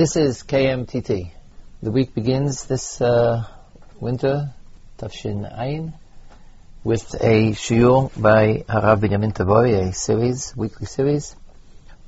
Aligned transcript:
This 0.00 0.16
is 0.16 0.42
KMTT. 0.44 1.30
The 1.82 1.90
week 1.90 2.14
begins 2.14 2.64
this 2.64 3.02
uh, 3.02 3.44
winter, 4.00 4.54
Tafshin 4.96 5.44
Ayin, 5.44 5.92
with 6.82 7.14
a 7.16 7.52
shiur 7.52 8.10
by 8.18 8.64
Harav 8.66 9.00
Binyamin 9.00 9.34
Tabory, 9.34 9.74
a 9.74 9.92
series, 9.92 10.56
weekly 10.56 10.86
series, 10.86 11.36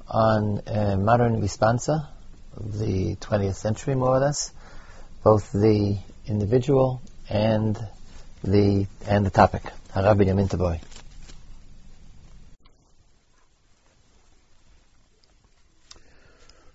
on 0.08 0.62
uh, 0.66 0.97
modern 0.97 1.42
responsa 1.42 2.08
of 2.56 2.78
the 2.78 3.17
20th 3.17 3.56
century, 3.56 3.95
more 3.95 4.17
or 4.17 4.21
less, 4.21 4.53
both 5.22 5.53
the 5.53 5.99
individual 6.27 7.03
and 7.29 7.79
the 8.43 8.87
and 9.06 9.27
the 9.27 9.31
topic. 9.31 9.65
Harav 9.95 10.17
Binyamin 10.17 10.49
Tabory. 10.49 10.81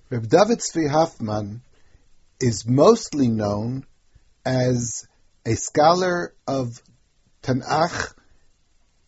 Reb 0.10 0.29
David 0.29 0.60
Tzvi 0.60 0.89
Hoffman 0.89 1.61
is 2.39 2.66
mostly 2.66 3.28
known 3.28 3.86
as 4.46 5.06
a 5.46 5.56
scholar 5.56 6.33
of 6.47 6.82
Tanakh, 7.43 8.14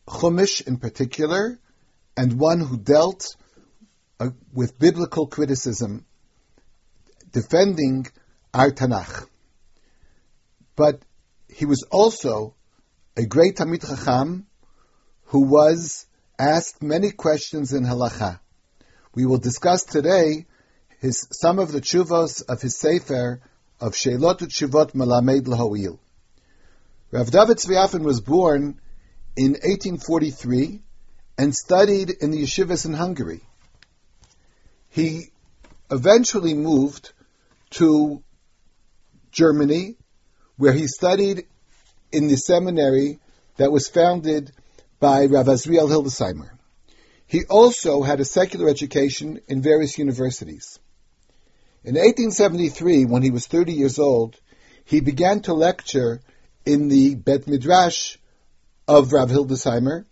Chumash 0.05 0.67
in 0.67 0.75
particular, 0.75 1.57
and 2.17 2.37
one 2.37 2.59
who 2.59 2.77
dealt 2.77 3.37
uh, 4.19 4.31
with 4.51 4.77
biblical 4.77 5.27
criticism, 5.27 6.05
defending 7.31 8.05
our 8.53 8.71
Tanakh. 8.71 9.25
But 10.75 11.01
he 11.47 11.63
was 11.65 11.85
also 11.89 12.55
a 13.15 13.25
great 13.25 13.55
Talmid 13.55 13.87
Chacham 13.87 14.47
who 15.27 15.45
was 15.45 16.07
asked 16.37 16.83
many 16.83 17.11
questions 17.11 17.71
in 17.71 17.85
halacha. 17.85 18.41
We 19.15 19.25
will 19.25 19.37
discuss 19.37 19.85
today 19.85 20.45
his 20.99 21.27
some 21.31 21.59
of 21.59 21.71
the 21.71 21.81
tshuvos 21.81 22.43
of 22.47 22.61
his 22.61 22.77
sefer 22.77 23.41
of 23.79 23.93
Sheilot 23.93 24.39
Tshuvot 24.39 24.93
Malamed 24.93 25.45
Lahoil. 25.45 25.97
Rav 27.11 27.31
David 27.31 27.57
Tzvi 27.57 28.03
was 28.03 28.21
born 28.21 28.79
in 29.35 29.51
1843 29.53 30.81
and 31.37 31.55
studied 31.55 32.09
in 32.09 32.31
the 32.31 32.43
yeshivas 32.43 32.85
in 32.85 32.93
Hungary. 32.93 33.41
He 34.89 35.31
eventually 35.89 36.53
moved 36.53 37.13
to 37.71 38.21
Germany, 39.31 39.95
where 40.57 40.73
he 40.73 40.87
studied 40.87 41.45
in 42.11 42.27
the 42.27 42.35
seminary 42.35 43.19
that 43.57 43.71
was 43.71 43.87
founded 43.87 44.51
by 44.99 45.25
Rav 45.25 45.45
Azriel 45.45 45.87
Hildesheimer. 45.87 46.49
He 47.25 47.45
also 47.45 48.01
had 48.01 48.19
a 48.19 48.25
secular 48.25 48.67
education 48.67 49.39
in 49.47 49.61
various 49.61 49.97
universities. 49.97 50.79
In 51.81 51.95
1873, 51.95 53.05
when 53.05 53.21
he 53.21 53.31
was 53.31 53.47
30 53.47 53.71
years 53.71 53.99
old, 53.99 54.35
he 54.83 54.99
began 54.99 55.41
to 55.43 55.53
lecture 55.53 56.19
in 56.65 56.89
the 56.89 57.15
Bet 57.15 57.47
Midrash 57.47 58.17
of 58.87 59.13
Rav 59.13 59.29
Hildesheimer, 59.29 60.05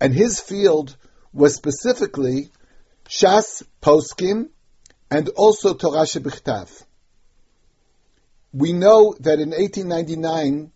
and 0.00 0.12
his 0.12 0.40
field 0.40 0.96
was 1.32 1.54
specifically 1.54 2.50
Shas 3.08 3.62
Poskim 3.80 4.48
and 5.10 5.28
also 5.28 5.74
Torah 5.74 6.06
Shebichtav. 6.06 6.84
We 8.52 8.72
know 8.72 9.14
that 9.20 9.38
in 9.38 9.50
1899 9.50 10.72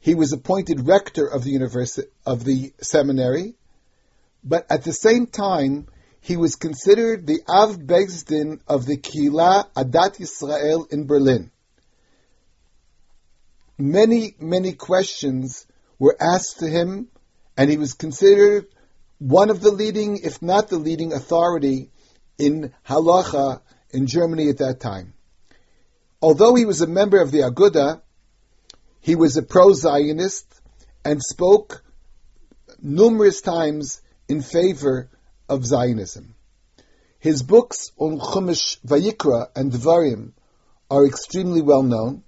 he 0.00 0.14
was 0.14 0.32
appointed 0.32 0.88
rector 0.88 1.26
of 1.26 1.44
the 1.44 1.50
university 1.50 2.08
of 2.26 2.42
the 2.42 2.72
seminary, 2.80 3.54
but 4.42 4.66
at 4.70 4.82
the 4.82 4.92
same 4.92 5.26
time 5.26 5.86
he 6.24 6.38
was 6.38 6.56
considered 6.56 7.26
the 7.26 7.42
Av 7.46 7.76
Bezdin 7.76 8.58
of 8.66 8.86
the 8.86 8.96
Kila 8.96 9.68
Adat 9.76 10.16
Yisrael 10.16 10.90
in 10.90 11.06
Berlin. 11.06 11.50
Many, 13.76 14.34
many 14.40 14.72
questions 14.72 15.66
were 15.98 16.16
asked 16.18 16.60
to 16.60 16.66
him, 16.66 17.08
and 17.58 17.70
he 17.70 17.76
was 17.76 17.92
considered 17.92 18.68
one 19.18 19.50
of 19.50 19.60
the 19.60 19.70
leading, 19.70 20.16
if 20.16 20.40
not 20.40 20.68
the 20.68 20.78
leading 20.78 21.12
authority 21.12 21.90
in 22.38 22.72
halacha 22.88 23.60
in 23.90 24.06
Germany 24.06 24.48
at 24.48 24.58
that 24.58 24.80
time. 24.80 25.12
Although 26.22 26.54
he 26.54 26.64
was 26.64 26.80
a 26.80 26.86
member 26.86 27.20
of 27.20 27.32
the 27.32 27.42
Aguda, 27.42 28.00
he 29.00 29.14
was 29.14 29.36
a 29.36 29.42
pro-Zionist 29.42 30.46
and 31.04 31.22
spoke 31.22 31.84
numerous 32.80 33.42
times 33.42 34.00
in 34.26 34.40
favor 34.40 35.10
of 35.48 35.64
Zionism. 35.64 36.34
His 37.18 37.42
books 37.42 37.90
on 37.96 38.18
Chumash, 38.18 38.78
Vayikra, 38.86 39.48
and 39.56 39.72
Devarim 39.72 40.32
are 40.90 41.06
extremely 41.06 41.62
well 41.62 41.82
known. 41.82 42.22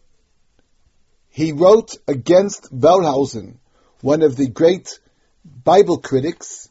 He 1.28 1.52
wrote 1.52 1.96
against 2.08 2.74
Wellhausen, 2.74 3.58
one 4.00 4.22
of 4.22 4.36
the 4.36 4.48
great 4.48 4.98
Bible 5.44 5.98
critics, 5.98 6.68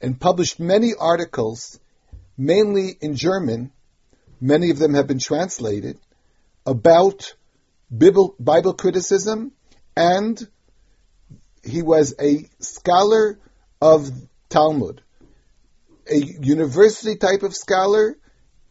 and 0.00 0.20
published 0.20 0.60
many 0.60 0.92
articles, 0.98 1.78
mainly 2.36 2.96
in 3.00 3.16
German. 3.16 3.72
Many 4.40 4.70
of 4.70 4.78
them 4.78 4.94
have 4.94 5.06
been 5.06 5.18
translated 5.18 5.98
about 6.66 7.34
Bible 7.90 8.74
criticism, 8.74 9.52
and 9.96 10.46
he 11.64 11.82
was 11.82 12.14
a 12.20 12.48
scholar 12.60 13.38
of 13.80 14.10
Talmud 14.48 15.02
a 16.10 16.16
university 16.16 17.16
type 17.16 17.42
of 17.42 17.54
scholar 17.54 18.16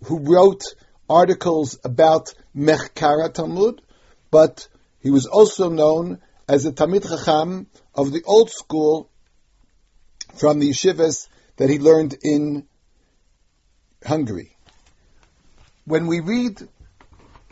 who 0.06 0.20
wrote 0.20 0.64
articles 1.10 1.80
about 1.84 2.34
Mechkara 2.56 3.34
Talmud, 3.34 3.82
but 4.30 4.68
he 5.00 5.10
was 5.10 5.26
also 5.26 5.70
known 5.70 6.20
as 6.48 6.66
a 6.66 6.72
Talmid 6.72 7.08
Chacham 7.08 7.68
of 7.96 8.12
the 8.12 8.24
old 8.26 8.52
school 8.52 9.10
from 10.36 10.60
the 10.60 10.70
yeshivas 10.70 11.28
that 11.58 11.70
he 11.70 11.80
learned 11.80 12.18
in 12.22 12.68
Hungary. 14.06 14.56
When 15.86 16.08
we 16.08 16.20
read 16.20 16.68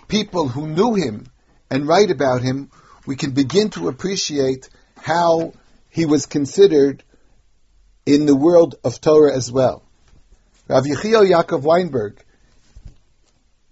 people 0.08 0.48
who 0.48 0.68
knew 0.68 0.94
him 0.94 1.28
and 1.70 1.88
write 1.88 2.12
about 2.12 2.42
him, 2.42 2.72
we 3.06 3.16
can 3.16 3.32
begin 3.32 3.70
to 3.72 3.88
appreciate 3.88 4.70
how 4.96 5.54
he 5.90 6.06
was 6.06 6.26
considered 6.26 7.04
in 8.08 8.26
the 8.26 8.36
world 8.36 8.76
of 8.86 9.02
Torah 9.02 9.36
as 9.36 9.52
well. 9.52 9.84
Rav 10.70 10.86
Yechiel 10.86 11.30
Yaakov 11.30 11.62
Weinberg, 11.62 12.24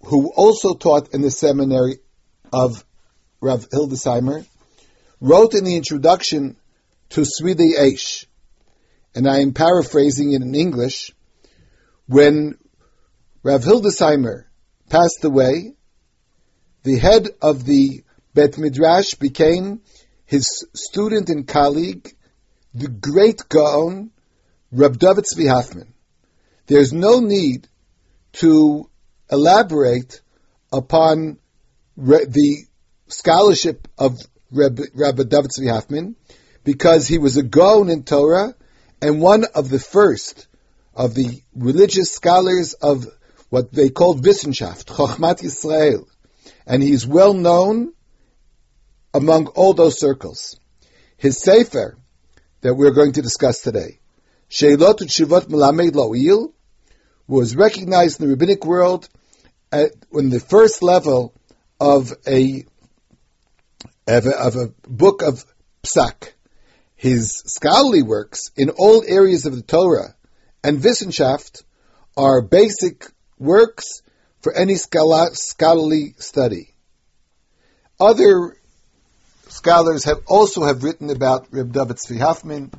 who 0.04 0.30
also 0.30 0.74
taught 0.74 1.14
in 1.14 1.22
the 1.22 1.30
seminary 1.30 2.00
of 2.52 2.84
Rav 3.40 3.68
Hildesheimer, 3.70 4.46
wrote 5.22 5.54
in 5.54 5.64
the 5.64 5.76
introduction 5.76 6.56
to 7.10 7.22
Seridei 7.22 7.78
Eish, 7.78 8.26
and 9.14 9.26
I 9.26 9.38
am 9.38 9.54
paraphrasing 9.54 10.32
it 10.32 10.42
in 10.42 10.54
English, 10.54 11.12
when 12.06 12.58
Rav 13.42 13.64
Hildesheimer 13.64 14.44
passed 14.90 15.24
away, 15.24 15.72
the 16.82 16.98
head 16.98 17.28
of 17.40 17.64
the 17.64 18.04
Bet 18.34 18.58
Midrash 18.58 19.14
became 19.14 19.80
his 20.26 20.66
student 20.74 21.30
and 21.30 21.48
colleague, 21.48 22.14
the 22.74 22.88
great 22.88 23.48
Gaon, 23.48 24.10
Reb 24.72 24.98
David 24.98 25.24
Tzvi 25.24 25.48
Hoffman. 25.48 25.94
There's 26.66 26.92
no 26.92 27.20
need 27.20 27.68
to 28.34 28.90
elaborate 29.30 30.20
upon 30.72 31.38
re- 31.96 32.26
the 32.26 32.64
scholarship 33.08 33.86
of 33.96 34.18
Reb, 34.50 34.80
Rabbi 34.94 35.22
David 35.24 35.50
Tzvi 35.50 35.70
Hoffman 35.70 36.16
because 36.64 37.06
he 37.06 37.18
was 37.18 37.36
a 37.36 37.42
Gaon 37.42 37.88
in 37.88 38.02
Torah 38.02 38.54
and 39.00 39.20
one 39.20 39.44
of 39.54 39.68
the 39.68 39.78
first 39.78 40.48
of 40.94 41.14
the 41.14 41.42
religious 41.54 42.10
scholars 42.10 42.74
of 42.74 43.06
what 43.50 43.72
they 43.72 43.90
called 43.90 44.24
Wissenschaft, 44.24 44.86
Chochmat 44.86 45.42
Yisrael. 45.42 46.06
And 46.66 46.82
he's 46.82 47.06
well 47.06 47.34
known 47.34 47.92
among 49.14 49.46
all 49.48 49.74
those 49.74 50.00
circles. 50.00 50.58
His 51.16 51.38
Sefer 51.38 51.96
that 52.62 52.74
we're 52.74 52.90
going 52.90 53.12
to 53.12 53.22
discuss 53.22 53.60
today 53.60 54.00
Sheilot 54.48 54.98
Tshuvot 54.98 55.48
Melamed 55.48 55.94
Lo'il 55.94 56.52
was 57.26 57.56
recognized 57.56 58.20
in 58.20 58.26
the 58.26 58.30
rabbinic 58.32 58.64
world 58.64 59.08
at, 59.72 59.90
in 60.12 60.30
the 60.30 60.40
first 60.40 60.82
level 60.82 61.34
of 61.80 62.12
a, 62.26 62.64
of 64.06 64.26
a, 64.26 64.38
of 64.38 64.56
a 64.56 64.72
book 64.88 65.22
of 65.22 65.44
psak. 65.82 66.32
His 66.94 67.42
scholarly 67.46 68.02
works 68.02 68.50
in 68.56 68.70
all 68.70 69.04
areas 69.06 69.46
of 69.46 69.56
the 69.56 69.62
Torah 69.62 70.14
and 70.62 70.80
Wissenschaft 70.80 71.62
are 72.16 72.40
basic 72.40 73.06
works 73.38 74.02
for 74.40 74.52
any 74.54 74.76
scholarly 74.76 76.14
study. 76.18 76.72
Other 77.98 78.56
scholars 79.48 80.04
have 80.04 80.22
also 80.26 80.64
have 80.64 80.84
written 80.84 81.10
about 81.10 81.48
Reb 81.50 81.72
David 81.72 81.96
Tzvi 81.96 82.18
Hoffman, 82.18 82.72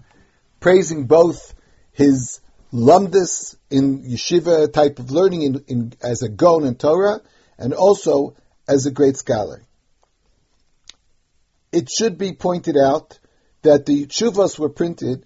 praising 0.59 1.05
both 1.05 1.53
his 1.97 2.41
lumdis 2.71 3.55
in 3.71 4.03
yeshiva 4.03 4.71
type 4.71 4.99
of 4.99 5.09
learning 5.09 5.41
in, 5.41 5.63
in, 5.67 5.93
as 5.99 6.21
a 6.21 6.29
gon 6.29 6.63
in 6.63 6.75
Torah, 6.75 7.21
and 7.57 7.73
also 7.73 8.35
as 8.67 8.85
a 8.85 8.91
great 8.91 9.17
scholar. 9.17 9.63
It 11.71 11.89
should 11.89 12.19
be 12.19 12.33
pointed 12.33 12.77
out 12.77 13.17
that 13.63 13.87
the 13.87 14.05
chuvas 14.05 14.59
were 14.59 14.69
printed 14.69 15.25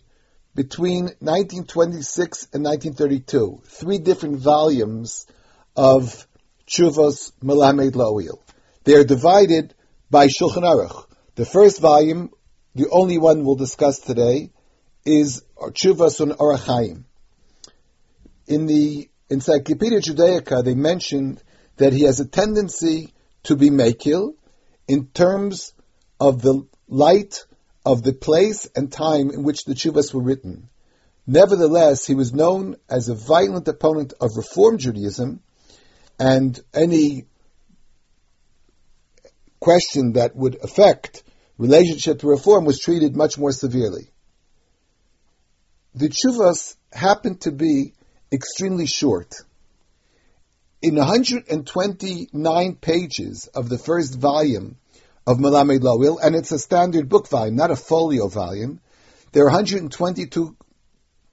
between 0.55 1.03
1926 1.19 2.47
and 2.53 2.63
1932, 2.63 3.61
three 3.65 3.97
different 3.97 4.37
volumes 4.37 5.27
of 5.75 6.25
chuvas 6.65 7.33
Melamed 7.43 7.95
Lo'il. 7.95 8.39
They 8.85 8.93
are 8.93 9.03
divided 9.03 9.73
by 10.09 10.27
Shulchan 10.27 10.63
Aruch. 10.63 11.05
The 11.35 11.45
first 11.45 11.81
volume, 11.81 12.31
the 12.75 12.87
only 12.89 13.17
one 13.17 13.43
we'll 13.43 13.55
discuss 13.55 13.99
today, 13.99 14.51
is 15.05 15.43
on 16.21 16.31
Orachaim. 16.31 17.03
In 18.47 18.65
the 18.65 19.09
Encyclopedia 19.29 19.99
Judaica, 20.01 20.63
they 20.63 20.75
mentioned 20.75 21.41
that 21.77 21.93
he 21.93 22.03
has 22.03 22.19
a 22.19 22.25
tendency 22.25 23.13
to 23.43 23.55
be 23.55 23.69
makil 23.69 24.35
in 24.87 25.07
terms 25.07 25.73
of 26.19 26.41
the 26.41 26.67
light 26.87 27.45
of 27.85 28.03
the 28.03 28.13
place 28.13 28.67
and 28.75 28.91
time 28.91 29.31
in 29.31 29.43
which 29.43 29.65
the 29.65 29.73
chuvas 29.73 30.13
were 30.13 30.21
written. 30.21 30.69
Nevertheless, 31.25 32.05
he 32.05 32.13
was 32.13 32.33
known 32.33 32.75
as 32.89 33.07
a 33.07 33.15
violent 33.15 33.67
opponent 33.67 34.13
of 34.19 34.35
Reform 34.35 34.77
Judaism, 34.77 35.41
and 36.19 36.59
any 36.73 37.25
question 39.59 40.13
that 40.13 40.35
would 40.35 40.57
affect 40.61 41.23
relationship 41.57 42.19
to 42.19 42.27
Reform 42.27 42.65
was 42.65 42.79
treated 42.79 43.15
much 43.15 43.37
more 43.37 43.51
severely. 43.51 44.10
The 45.93 46.09
chuvas 46.09 46.75
happened 46.93 47.41
to 47.41 47.51
be 47.51 47.93
extremely 48.31 48.85
short. 48.85 49.35
In 50.81 50.95
129 50.95 52.75
pages 52.75 53.47
of 53.53 53.67
the 53.67 53.77
first 53.77 54.17
volume 54.17 54.77
of 55.27 55.37
Melamed 55.37 55.81
Lo'il, 55.81 56.17
and 56.17 56.35
it's 56.35 56.51
a 56.53 56.59
standard 56.59 57.09
book 57.09 57.27
volume, 57.27 57.55
not 57.55 57.71
a 57.71 57.75
folio 57.75 58.29
volume, 58.29 58.79
there 59.33 59.43
are 59.43 59.51
122 59.51 60.55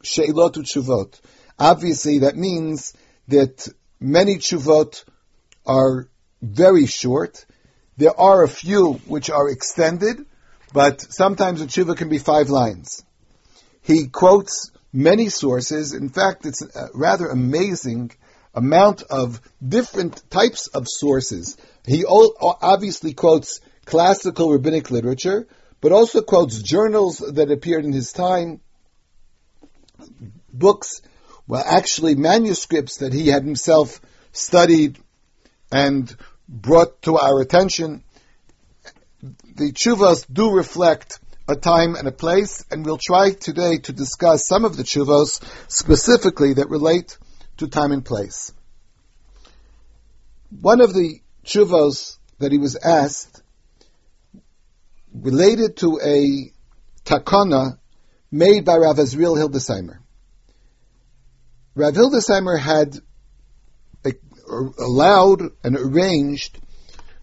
Sheilot 0.02 0.54
Chuvot. 0.64 1.20
Obviously, 1.58 2.20
that 2.20 2.36
means 2.36 2.94
that 3.28 3.68
many 4.00 4.38
Chuvot 4.38 5.04
are 5.66 6.08
very 6.42 6.86
short. 6.86 7.46
There 7.96 8.18
are 8.18 8.42
a 8.42 8.48
few 8.48 8.94
which 9.06 9.30
are 9.30 9.48
extended, 9.48 10.24
but 10.72 11.00
sometimes 11.00 11.60
a 11.60 11.66
Tshuva 11.66 11.96
can 11.96 12.08
be 12.08 12.18
five 12.18 12.50
lines. 12.50 13.04
He 13.88 14.06
quotes 14.08 14.70
many 14.92 15.30
sources. 15.30 15.94
In 15.94 16.10
fact, 16.10 16.44
it's 16.44 16.60
a 16.60 16.90
rather 16.92 17.26
amazing 17.28 18.10
amount 18.54 19.02
of 19.02 19.40
different 19.66 20.22
types 20.30 20.66
of 20.66 20.86
sources. 20.86 21.56
He 21.86 22.04
obviously 22.04 23.14
quotes 23.14 23.62
classical 23.86 24.52
rabbinic 24.52 24.90
literature, 24.90 25.48
but 25.80 25.92
also 25.92 26.20
quotes 26.20 26.60
journals 26.60 27.16
that 27.16 27.50
appeared 27.50 27.86
in 27.86 27.94
his 27.94 28.12
time, 28.12 28.60
books, 30.52 31.00
well, 31.46 31.64
actually 31.64 32.14
manuscripts 32.14 32.98
that 32.98 33.14
he 33.14 33.28
had 33.28 33.42
himself 33.42 34.02
studied 34.32 34.98
and 35.72 36.14
brought 36.46 37.00
to 37.02 37.16
our 37.16 37.40
attention. 37.40 38.04
The 39.22 39.72
chuvas 39.72 40.26
do 40.30 40.50
reflect 40.50 41.20
a 41.48 41.56
time 41.56 41.94
and 41.94 42.06
a 42.06 42.12
place, 42.12 42.62
and 42.70 42.84
we'll 42.84 42.98
try 42.98 43.30
today 43.30 43.78
to 43.78 43.92
discuss 43.92 44.46
some 44.46 44.66
of 44.66 44.76
the 44.76 44.82
chuvos 44.82 45.42
specifically 45.66 46.52
that 46.54 46.68
relate 46.68 47.16
to 47.56 47.66
time 47.66 47.90
and 47.90 48.04
place. 48.04 48.52
One 50.60 50.82
of 50.82 50.92
the 50.92 51.20
chuvos 51.44 52.18
that 52.38 52.52
he 52.52 52.58
was 52.58 52.76
asked 52.76 53.42
related 55.14 55.78
to 55.78 55.98
a 56.04 56.52
takana 57.04 57.78
made 58.30 58.66
by 58.66 58.76
Rav 58.76 58.96
Azriel 58.96 59.38
Hildesheimer. 59.38 59.98
Rav 61.74 61.94
Hildesheimer 61.94 62.58
had 62.58 62.98
allowed 64.78 65.42
and 65.64 65.76
arranged 65.76 66.58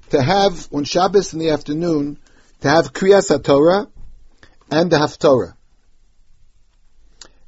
to 0.10 0.21
have 0.21 0.68
on 0.74 0.83
Shabbos 0.83 1.33
in 1.33 1.39
the 1.39 1.51
afternoon 1.51 2.18
to 2.62 2.69
have 2.69 2.92
Kriyas 2.92 3.44
Torah 3.44 3.88
and 4.71 4.91
the 4.91 4.97
Haftorah. 4.97 5.56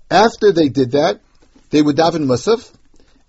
After 0.09 0.51
they 0.51 0.69
did 0.69 0.91
that, 0.91 1.21
they 1.69 1.81
would 1.81 1.97
daven 1.97 2.25
Musaf, 2.25 2.73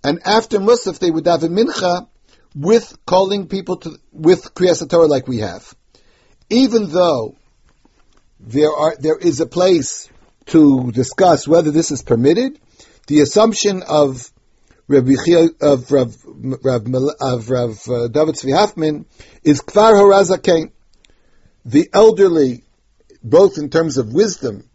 and 0.05 0.20
after 0.25 0.58
Musaf 0.58 0.99
they 0.99 1.11
would 1.11 1.25
daven 1.25 1.50
Mincha 1.58 2.08
with 2.55 2.96
calling 3.06 3.49
people 3.49 3.76
to 3.79 3.99
with 4.12 4.55
Kriyas 4.55 4.88
Torah 4.88 5.06
like 5.06 5.26
we 5.26 5.38
have. 5.38 5.75
Even 6.50 6.88
though 6.90 7.37
there 8.40 8.70
are 8.70 8.96
there 8.99 9.19
is 9.19 9.40
a 9.40 9.46
place 9.46 10.08
to 10.46 10.91
discuss 10.93 11.46
whether 11.46 11.70
this 11.70 11.91
is 11.91 12.02
permitted, 12.02 12.58
the 13.06 13.20
assumption 13.20 13.82
of 13.82 14.31
Rabbi 14.87 15.14
of 15.61 15.93
Rav, 15.93 16.17
Rav, 16.25 16.87
of 17.20 17.50
Rav 17.50 17.88
uh, 17.88 18.08
David 18.08 18.37
Tzvi 18.37 18.56
Hoffman 18.56 19.05
is 19.43 19.61
Kvar 19.61 19.93
Horazakein. 19.93 20.73
The 21.64 21.91
elderly 21.93 22.64
both 23.31 23.59
in 23.59 23.71
terms 23.71 23.99
of 23.99 24.13
wisdom 24.13 24.69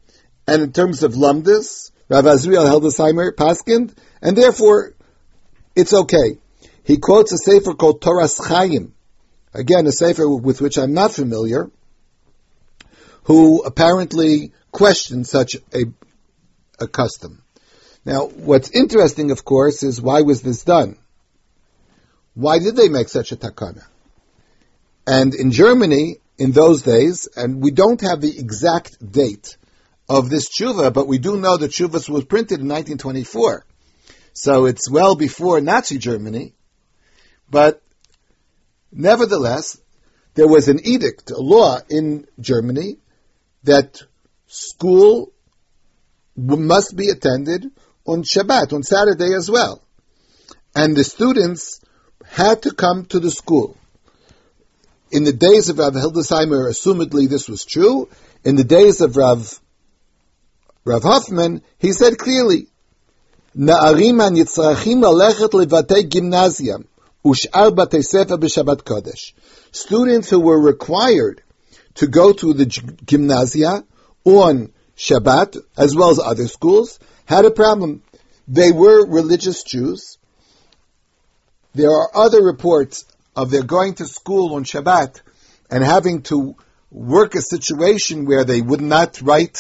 and 0.48 0.62
in 0.62 0.72
terms 0.72 1.04
of 1.04 1.14
lumdis, 1.14 1.92
Rav 2.10 2.26
Azriel 2.26 2.68
Hildesheimer 2.68 3.32
Paskind, 3.32 3.96
and 4.22 4.38
therefore 4.38 4.94
it's 5.76 5.94
okay. 5.94 6.38
He 6.84 6.98
quotes 6.98 7.32
a 7.32 7.38
sefer 7.38 7.74
called 7.74 8.02
Toras 8.02 8.40
Chaim, 8.46 8.94
again 9.54 9.88
a 9.88 9.92
sefer 9.92 10.28
with 10.28 10.62
which 10.62 10.78
I'm 10.78 10.94
not 10.94 11.14
familiar, 11.14 11.72
who 13.24 13.64
apparently 13.64 14.52
questioned 14.72 15.28
such 15.28 15.56
a, 15.74 15.86
a 16.80 16.88
custom. 16.88 17.42
Now, 18.06 18.28
what's 18.28 18.70
interesting, 18.72 19.32
of 19.32 19.46
course, 19.46 19.82
is 19.82 20.02
why 20.02 20.22
was 20.22 20.42
this 20.42 20.64
done? 20.64 20.98
Why 22.34 22.60
did 22.60 22.76
they 22.76 22.90
make 22.90 23.08
such 23.08 23.32
a 23.32 23.38
takana? 23.38 23.86
And 25.08 25.34
in 25.34 25.52
Germany, 25.52 26.18
in 26.44 26.51
those 26.51 26.81
days, 26.81 27.30
and 27.38 27.63
we 27.63 27.72
don't 27.72 28.01
have 28.01 28.19
the 28.19 28.38
exact 28.38 29.00
date 29.00 29.56
of 30.10 30.30
this 30.30 30.50
tshuva, 30.50 30.94
but 30.94 31.07
we 31.07 31.18
do 31.18 31.38
know 31.38 31.56
that 31.56 31.72
tshuva 31.72 32.10
was 32.10 32.25
printed 32.25 32.60
in 32.60 32.68
1924. 32.68 33.66
So 34.34 34.66
it's 34.66 34.92
well 34.92 35.16
before 35.16 35.62
Nazi 35.62 35.98
Germany. 35.98 36.54
But 37.50 37.81
nevertheless, 38.92 39.80
there 40.33 40.50
was 40.50 40.68
an 40.68 40.81
edict, 40.83 41.31
a 41.31 41.40
law 41.40 41.80
in 41.90 42.28
Germany 42.42 42.97
that 43.64 44.02
school 44.47 45.31
must 46.35 46.94
be 46.94 47.07
attended 47.07 47.71
on 48.06 48.23
Shabbat, 48.23 48.73
on 48.73 48.83
Saturday 48.83 49.33
as 49.33 49.50
well. 49.50 49.81
And 50.76 50.94
the 50.94 51.06
students 51.06 51.80
had 52.26 52.64
to 52.64 52.73
come 52.73 53.06
to 53.06 53.21
the 53.21 53.31
school. 53.31 53.78
In 55.13 55.25
the 55.25 55.32
days 55.32 55.69
of 55.69 55.79
Rav 55.79 55.94
Hildesheimer, 55.94 56.69
assumedly 56.69 57.29
this 57.29 57.48
was 57.48 57.65
true. 57.65 58.08
In 58.44 58.56
the 58.56 58.65
days 58.65 59.01
of 59.01 59.17
Rav, 59.17 59.58
Rav 60.84 61.03
Hoffman, 61.03 61.63
he 61.79 61.93
said 61.93 62.19
clearly, 62.19 62.67
נערים 63.55 64.20
הנצרכים 64.20 65.03
ללכת 65.03 65.55
לבתי 65.55 66.03
גימנסיה 66.03 66.77
ושאר 67.27 67.70
בתי 67.70 68.03
ספר 68.03 68.37
בשבת 68.37 68.81
קודש. 68.81 69.34
Students 69.72 70.31
who 70.31 70.41
were 70.41 70.60
required 70.60 71.43
to 71.96 72.06
go 72.06 72.32
to 72.32 72.53
the 72.53 72.67
gymnasia 72.67 73.84
on 74.25 74.72
Shabbat, 74.96 75.56
as 75.77 75.94
well 75.96 76.10
as 76.10 76.19
other 76.19 76.46
schools, 76.46 76.98
had 77.25 77.44
a 77.44 77.51
problem. 77.51 78.03
They 78.46 78.72
were 78.72 79.06
religious 79.06 79.63
Jews. 79.63 80.19
There 81.75 81.91
are 81.91 82.10
other 82.15 82.43
reports 82.43 83.05
of 83.35 83.49
their 83.49 83.63
going 83.63 83.95
to 83.95 84.06
school 84.06 84.56
on 84.56 84.63
Shabbat 84.63 85.21
and 85.69 85.83
having 85.83 86.21
to 86.23 86.56
work 86.92 87.35
a 87.35 87.42
situation 87.42 88.25
where 88.25 88.44
they 88.44 88.61
would 88.61 88.81
not 88.81 89.21
write, 89.21 89.57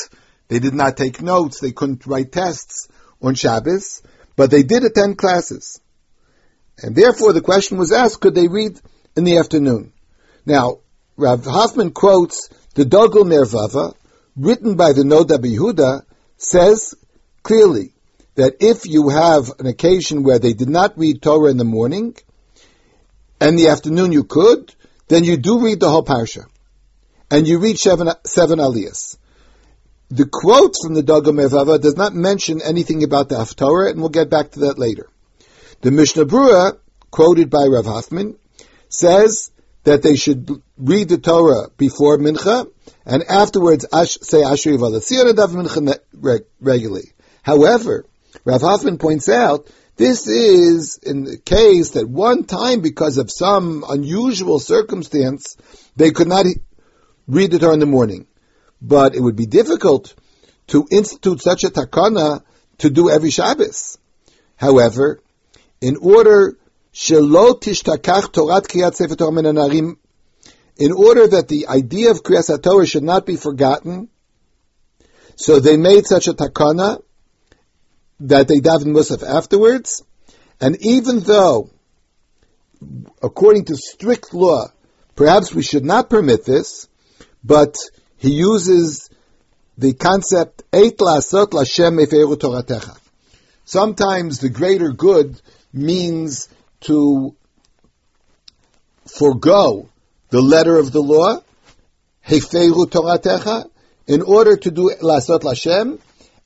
they 0.47 0.59
did 0.59 0.73
not 0.73 0.97
take 0.97 1.21
notes, 1.21 1.59
they 1.59 1.71
couldn't 1.71 2.05
write 2.05 2.31
tests 2.31 2.87
on 3.21 3.35
Shabbos, 3.35 4.01
but 4.35 4.51
they 4.51 4.63
did 4.63 4.83
attend 4.83 5.17
classes. 5.17 5.81
And 6.77 6.95
therefore 6.95 7.33
the 7.33 7.41
question 7.41 7.77
was 7.77 7.91
asked, 7.91 8.21
could 8.21 8.35
they 8.35 8.47
read 8.47 8.79
in 9.15 9.23
the 9.23 9.37
afternoon? 9.37 9.93
Now, 10.45 10.79
Rav 11.15 11.45
Hoffman 11.45 11.91
quotes 11.91 12.49
the 12.75 12.83
Dagul 12.83 13.25
Mervava, 13.25 13.95
written 14.35 14.75
by 14.75 14.93
the 14.93 15.03
Noda 15.03 15.37
Yehuda, 15.37 16.03
says 16.37 16.95
clearly 17.43 17.93
that 18.35 18.57
if 18.59 18.85
you 18.87 19.09
have 19.09 19.51
an 19.59 19.67
occasion 19.67 20.23
where 20.23 20.39
they 20.39 20.53
did 20.53 20.69
not 20.69 20.97
read 20.97 21.21
Torah 21.21 21.51
in 21.51 21.57
the 21.57 21.63
morning, 21.63 22.15
and 23.43 23.59
the 23.59 23.67
afternoon 23.67 24.13
you 24.13 24.23
could, 24.23 24.73
then 25.09 25.25
you 25.25 25.35
do 25.35 25.59
read 25.59 25.81
the 25.81 25.89
whole 25.89 26.05
parsha. 26.05 26.45
And 27.29 27.45
you 27.45 27.59
read 27.59 27.77
seven, 27.77 28.09
seven 28.25 28.59
aliyahs. 28.59 29.17
The 30.09 30.25
quote 30.25 30.75
from 30.81 30.93
the 30.93 31.03
Dagul 31.03 31.33
Mervava 31.33 31.81
does 31.81 31.97
not 31.97 32.15
mention 32.15 32.61
anything 32.61 33.03
about 33.03 33.27
the 33.27 33.35
Haftorah, 33.35 33.91
and 33.91 33.99
we'll 33.99 34.09
get 34.09 34.29
back 34.29 34.51
to 34.51 34.59
that 34.61 34.79
later. 34.79 35.09
The 35.81 35.91
Mishnah 35.91 36.25
Brura, 36.25 36.77
quoted 37.11 37.49
by 37.49 37.65
Rav 37.65 37.85
Hoffman, 37.85 38.37
says 38.87 39.51
that 39.83 40.03
they 40.03 40.15
should 40.15 40.49
read 40.77 41.09
the 41.09 41.17
Torah 41.17 41.67
before 41.75 42.17
Mincha, 42.17 42.71
and 43.05 43.23
afterwards 43.23 43.85
say 43.91 44.41
Ashri 44.41 44.77
Valatzir 44.77 45.29
and 45.29 45.37
Mincha 45.37 46.39
regularly. 46.61 47.11
However, 47.41 48.05
Rav 48.45 48.61
Hoffman 48.61 48.99
points 48.99 49.27
out 49.27 49.67
this 49.95 50.27
is 50.27 50.97
in 51.03 51.23
the 51.23 51.37
case 51.37 51.91
that 51.91 52.09
one 52.09 52.45
time, 52.45 52.81
because 52.81 53.17
of 53.17 53.31
some 53.31 53.85
unusual 53.87 54.59
circumstance, 54.59 55.55
they 55.95 56.11
could 56.11 56.27
not 56.27 56.45
read 57.27 57.51
the 57.51 57.59
Torah 57.59 57.73
in 57.73 57.79
the 57.79 57.85
morning. 57.85 58.27
But 58.81 59.15
it 59.15 59.21
would 59.21 59.35
be 59.35 59.45
difficult 59.45 60.13
to 60.67 60.87
institute 60.91 61.41
such 61.41 61.63
a 61.63 61.69
takana 61.69 62.43
to 62.79 62.89
do 62.89 63.09
every 63.09 63.29
Shabbos. 63.29 63.97
However, 64.55 65.21
in 65.79 65.97
order 65.97 66.57
shelo 66.93 67.59
torat 67.59 69.17
Torah 69.17 69.95
in 70.75 70.91
order 70.91 71.27
that 71.27 71.47
the 71.47 71.67
idea 71.67 72.11
of 72.11 72.23
kriyas 72.23 72.61
Torah 72.61 72.85
should 72.85 73.03
not 73.03 73.25
be 73.25 73.35
forgotten, 73.35 74.09
so 75.35 75.59
they 75.59 75.77
made 75.77 76.05
such 76.07 76.27
a 76.27 76.33
takana 76.33 77.01
that 78.23 78.47
they 78.47 78.59
daven 78.59 78.87
musaf 78.87 79.23
afterwards, 79.23 80.03
and 80.59 80.77
even 80.81 81.19
though, 81.19 81.69
according 83.21 83.65
to 83.65 83.75
strict 83.75 84.33
law, 84.33 84.67
perhaps 85.15 85.53
we 85.53 85.61
should 85.61 85.85
not 85.85 86.09
permit 86.09 86.45
this, 86.45 86.87
but 87.43 87.75
he 88.17 88.31
uses 88.31 89.09
the 89.77 89.93
concept 89.93 90.63
Eit 90.71 90.97
lasot 90.97 91.47
lashem 91.47 91.99
toratecha. 92.05 92.97
Sometimes 93.65 94.39
the 94.39 94.49
greater 94.49 94.91
good 94.91 95.41
means 95.73 96.49
to 96.81 97.35
forego 99.05 99.89
the 100.29 100.41
letter 100.41 100.77
of 100.77 100.91
the 100.91 101.01
law, 101.01 101.41
Hefeiru 102.27 102.85
Toratecha, 102.85 103.69
in 104.07 104.21
order 104.21 104.57
to 104.57 104.71
do 104.71 104.91
Lasot 105.01 105.41
Lashem, 105.41 105.99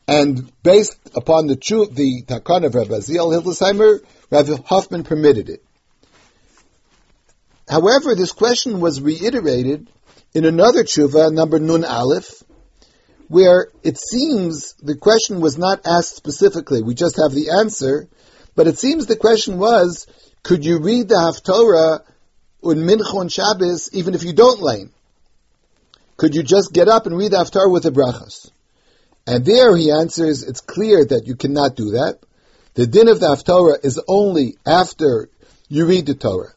and 0.07 0.51
based 0.63 0.97
upon 1.15 1.47
the 1.47 1.55
truth, 1.55 1.93
the 1.93 2.23
Takon 2.25 2.65
of 2.65 2.75
Rabbi 2.75 2.95
Ziel 2.95 3.33
Hildesheimer, 3.33 3.99
Rabbi 4.31 4.61
Hoffman 4.65 5.03
permitted 5.03 5.49
it. 5.49 5.63
However, 7.67 8.15
this 8.15 8.31
question 8.31 8.79
was 8.79 9.01
reiterated 9.01 9.89
in 10.33 10.45
another 10.45 10.83
tshuva, 10.83 11.33
number 11.33 11.59
Nun 11.59 11.83
Aleph, 11.83 12.43
where 13.27 13.67
it 13.83 13.97
seems 13.97 14.73
the 14.81 14.95
question 14.95 15.41
was 15.41 15.57
not 15.57 15.85
asked 15.85 16.15
specifically. 16.15 16.81
We 16.81 16.93
just 16.95 17.17
have 17.17 17.31
the 17.31 17.49
answer, 17.49 18.07
but 18.55 18.67
it 18.67 18.79
seems 18.79 19.05
the 19.05 19.17
question 19.17 19.57
was, 19.57 20.07
could 20.43 20.63
you 20.63 20.79
read 20.79 21.09
the 21.09 21.15
Haftorah 21.15 22.03
on 22.61 22.75
Mincha 22.77 23.31
Shabbos 23.31 23.89
even 23.91 24.15
if 24.15 24.23
you 24.23 24.31
don't 24.31 24.61
lane? 24.61 24.91
Could 26.15 26.35
you 26.35 26.43
just 26.43 26.71
get 26.71 26.87
up 26.87 27.05
and 27.05 27.17
read 27.17 27.31
the 27.31 27.37
Haftarah 27.37 27.71
with 27.71 27.83
the 27.83 27.91
brachas? 27.91 28.49
And 29.27 29.43
there 29.43 29.75
he 29.75 29.91
answers, 29.91 30.41
it's 30.41 30.61
clear 30.61 31.03
that 31.03 31.27
you 31.27 31.35
cannot 31.35 31.75
do 31.75 31.91
that. 31.91 32.19
The 32.75 32.87
din 32.87 33.09
of 33.09 33.19
the 33.19 33.27
Haftorah 33.27 33.83
is 33.83 33.99
only 34.07 34.55
after 34.65 35.29
you 35.67 35.85
read 35.85 36.05
the 36.05 36.15
Torah. 36.15 36.53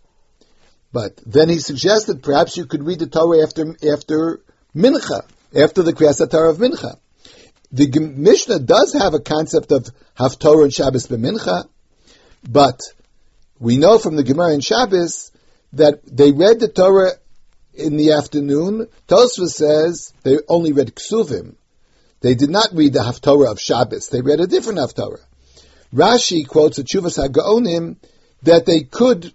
But 0.92 1.20
then 1.26 1.48
he 1.48 1.58
suggested 1.58 2.22
perhaps 2.22 2.56
you 2.56 2.66
could 2.66 2.84
read 2.84 3.00
the 3.00 3.08
Torah 3.08 3.42
after, 3.42 3.74
after 3.92 4.40
Mincha, 4.74 5.22
after 5.54 5.82
the 5.82 5.92
Kriyas 5.92 6.30
Torah 6.30 6.50
of 6.50 6.58
Mincha. 6.58 6.96
The 7.72 7.88
Mishnah 7.98 8.60
does 8.60 8.92
have 8.92 9.14
a 9.14 9.20
concept 9.20 9.72
of 9.72 9.90
Haftorah 10.16 10.64
and 10.64 10.72
Shabbos 10.72 11.08
b'Mincha, 11.08 11.68
but 12.48 12.80
we 13.58 13.78
know 13.78 13.98
from 13.98 14.14
the 14.14 14.24
Gemara 14.24 14.52
and 14.52 14.64
Shabbos 14.64 15.32
that 15.72 16.00
they 16.04 16.30
read 16.30 16.60
the 16.60 16.68
Torah 16.68 17.12
in 17.74 17.96
the 17.96 18.12
afternoon. 18.12 18.88
Tosfos 19.08 19.50
says 19.54 20.12
they 20.22 20.38
only 20.48 20.72
read 20.72 20.94
Ksuvim. 20.94 21.56
They 22.20 22.34
did 22.34 22.50
not 22.50 22.68
read 22.72 22.92
the 22.92 23.00
Haftorah 23.00 23.50
of 23.50 23.60
Shabbos. 23.60 24.08
They 24.08 24.20
read 24.20 24.40
a 24.40 24.46
different 24.46 24.78
Haftorah. 24.78 25.20
Rashi 25.92 26.46
quotes 26.46 26.78
a 26.78 26.84
Chuvas 26.84 27.18
HaGaonim 27.18 27.96
that 28.42 28.66
they 28.66 28.82
could 28.82 29.32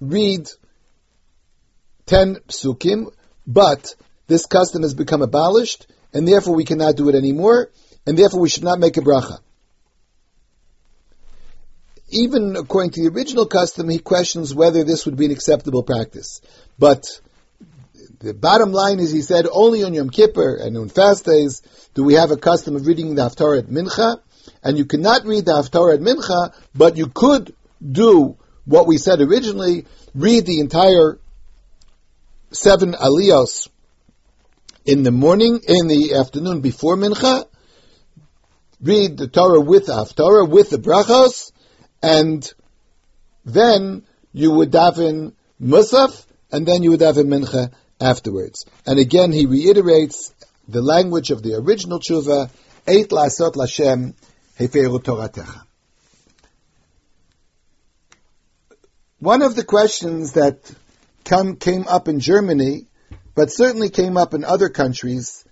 read 0.00 0.48
ten 2.06 2.36
psukim, 2.48 3.12
but 3.46 3.94
this 4.26 4.46
custom 4.46 4.82
has 4.82 4.94
become 4.94 5.22
abolished, 5.22 5.86
and 6.14 6.26
therefore 6.26 6.54
we 6.54 6.64
cannot 6.64 6.96
do 6.96 7.08
it 7.08 7.14
anymore, 7.14 7.70
and 8.06 8.16
therefore 8.16 8.40
we 8.40 8.48
should 8.48 8.64
not 8.64 8.78
make 8.78 8.96
a 8.96 9.00
bracha. 9.00 9.38
Even 12.08 12.56
according 12.56 12.90
to 12.92 13.02
the 13.02 13.14
original 13.14 13.46
custom, 13.46 13.88
he 13.88 13.98
questions 13.98 14.54
whether 14.54 14.82
this 14.82 15.06
would 15.06 15.16
be 15.16 15.26
an 15.26 15.30
acceptable 15.30 15.82
practice. 15.82 16.40
But 16.78 17.20
the 18.20 18.34
bottom 18.34 18.70
line 18.70 19.00
is, 19.00 19.10
he 19.10 19.22
said, 19.22 19.46
only 19.50 19.82
on 19.82 19.94
Yom 19.94 20.10
Kippur 20.10 20.56
and 20.56 20.76
on 20.76 20.90
fast 20.90 21.24
days 21.24 21.62
do 21.94 22.04
we 22.04 22.14
have 22.14 22.30
a 22.30 22.36
custom 22.36 22.76
of 22.76 22.86
reading 22.86 23.14
the 23.14 23.22
Haftarah 23.22 23.60
at 23.60 23.66
Mincha, 23.66 24.20
and 24.62 24.76
you 24.76 24.84
cannot 24.84 25.24
read 25.24 25.46
the 25.46 25.52
Haftarah 25.52 25.94
at 25.94 26.00
Mincha, 26.00 26.54
but 26.74 26.98
you 26.98 27.06
could 27.06 27.54
do 27.80 28.36
what 28.66 28.86
we 28.86 28.98
said 28.98 29.22
originally, 29.22 29.86
read 30.14 30.44
the 30.44 30.60
entire 30.60 31.18
seven 32.52 32.92
aliyos 32.92 33.68
in 34.84 35.02
the 35.02 35.10
morning, 35.10 35.60
in 35.66 35.88
the 35.88 36.14
afternoon 36.14 36.60
before 36.60 36.96
Mincha, 36.96 37.46
read 38.82 39.16
the 39.16 39.28
Torah 39.28 39.60
with 39.60 39.86
the 39.86 39.94
Haftarah, 39.94 40.46
with 40.46 40.68
the 40.68 40.76
brachos, 40.76 41.52
and 42.02 42.52
then 43.46 44.04
you 44.34 44.50
would 44.50 44.70
daven 44.70 45.32
Musaf, 45.60 46.26
and 46.52 46.66
then 46.66 46.82
you 46.82 46.90
would 46.90 47.00
daven 47.00 47.28
Mincha 47.28 47.72
afterwards. 48.00 48.66
And 48.86 48.98
again, 48.98 49.32
he 49.32 49.46
reiterates 49.46 50.32
the 50.68 50.82
language 50.82 51.30
of 51.30 51.42
the 51.42 51.54
original 51.54 52.00
tshuva, 52.00 52.50
Eit 52.86 53.08
lasot 53.08 53.54
lashem 53.54 54.14
heferu 54.58 54.98
toratecha. 55.02 55.62
One 59.18 59.42
of 59.42 59.54
the 59.54 59.64
questions 59.64 60.32
that 60.32 60.72
come, 61.24 61.56
came 61.56 61.86
up 61.86 62.08
in 62.08 62.20
Germany, 62.20 62.86
but 63.34 63.52
certainly 63.52 63.90
came 63.90 64.16
up 64.16 64.32
in 64.32 64.44
other 64.44 64.70
countries 64.70 65.44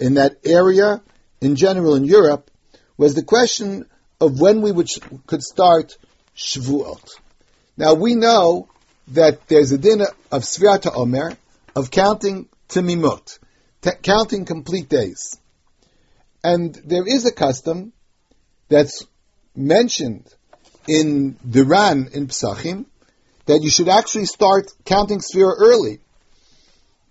in 0.00 0.14
that 0.14 0.38
area, 0.44 1.02
in 1.40 1.56
general 1.56 1.94
in 1.94 2.04
Europe, 2.04 2.50
was 2.96 3.14
the 3.14 3.22
question 3.22 3.86
of 4.20 4.40
when 4.40 4.60
we 4.60 4.72
would, 4.72 4.90
could 5.26 5.42
start 5.42 5.96
Shavuot. 6.36 7.16
Now 7.76 7.94
we 7.94 8.14
know 8.14 8.68
that 9.08 9.46
there's 9.48 9.72
a 9.72 9.78
din 9.78 10.00
of 10.00 10.42
Svirata 10.42 10.94
Omer, 10.94 11.36
of 11.76 11.90
counting 11.90 12.48
Timimot, 12.68 13.38
t- 13.82 13.90
counting 14.02 14.46
complete 14.46 14.88
days. 14.88 15.38
And 16.42 16.74
there 16.74 17.06
is 17.06 17.26
a 17.26 17.32
custom 17.32 17.92
that's 18.68 19.04
mentioned 19.54 20.26
in 20.88 21.36
the 21.44 21.64
Ran 21.64 22.08
in 22.12 22.28
Psachim 22.28 22.86
that 23.44 23.60
you 23.62 23.70
should 23.70 23.88
actually 23.88 24.24
start 24.24 24.72
counting 24.84 25.18
Sfira 25.18 25.52
early. 25.56 26.00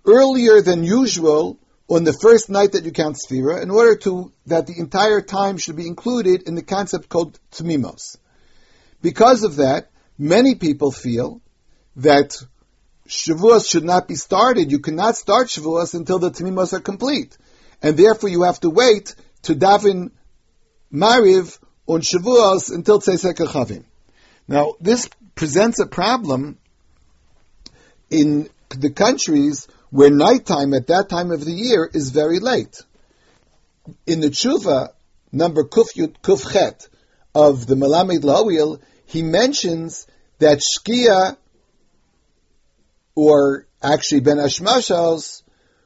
Earlier 0.03 0.62
than 0.62 0.84
usual 0.84 1.60
on 1.88 2.03
the 2.03 2.13
first 2.13 2.50
night 2.50 2.72
that 2.72 2.86
you 2.86 2.91
count 2.91 3.17
Sfira 3.17 3.62
in 3.62 3.69
order 3.69 3.95
to, 3.98 4.31
that 4.48 4.65
the 4.65 4.79
entire 4.79 5.22
time 5.22 5.57
should 5.57 5.75
be 5.75 5.88
included 5.88 6.48
in 6.48 6.55
the 6.55 6.63
concept 6.63 7.07
called 7.07 7.39
Tmimos. 7.51 8.17
Because 9.01 9.43
of 9.43 9.57
that, 9.57 9.91
many 10.17 10.55
people 10.55 10.91
feel 10.91 11.41
that 11.98 12.36
Shavuos 13.07 13.69
should 13.69 13.83
not 13.83 14.07
be 14.07 14.15
started. 14.15 14.71
You 14.71 14.79
cannot 14.79 15.15
start 15.15 15.47
Shavuos 15.47 15.93
until 15.93 16.19
the 16.19 16.31
Tamimos 16.31 16.74
are 16.74 16.79
complete. 16.79 17.38
And 17.81 17.97
therefore 17.97 18.29
you 18.29 18.43
have 18.43 18.59
to 18.62 18.69
wait 18.69 19.15
to 19.43 19.55
daven 19.55 20.12
Mariv 20.91 21.59
on 21.85 22.01
Shavuos 22.01 22.74
until 22.74 23.00
Tzesek 23.00 23.35
Chavim. 23.35 23.83
Now, 24.47 24.74
this 24.79 25.09
presents 25.35 25.79
a 25.79 25.85
problem 25.85 26.57
in 28.09 28.50
the 28.69 28.89
countries 28.89 29.67
where 29.89 30.09
nighttime 30.09 30.74
at 30.74 30.88
that 30.88 31.09
time 31.09 31.31
of 31.31 31.43
the 31.45 31.51
year 31.51 31.89
is 31.91 32.12
very 32.12 32.39
late. 32.39 32.81
In 34.07 34.19
the 34.19 34.29
Tshuva, 34.29 34.89
number 35.31 35.63
Kuf 35.63 35.95
Yud 35.95 36.15
Kuf 36.21 36.51
Chet 36.51 36.88
of 37.35 37.67
the 37.67 37.75
Melamed 37.75 38.21
Lawil, 38.21 38.81
he 39.05 39.21
mentions 39.21 40.07
that 40.39 40.59
Shkia 40.59 41.38
or 43.15 43.65
actually 43.81 44.22
Ben 44.22 44.38
Ashmashals 44.38 45.41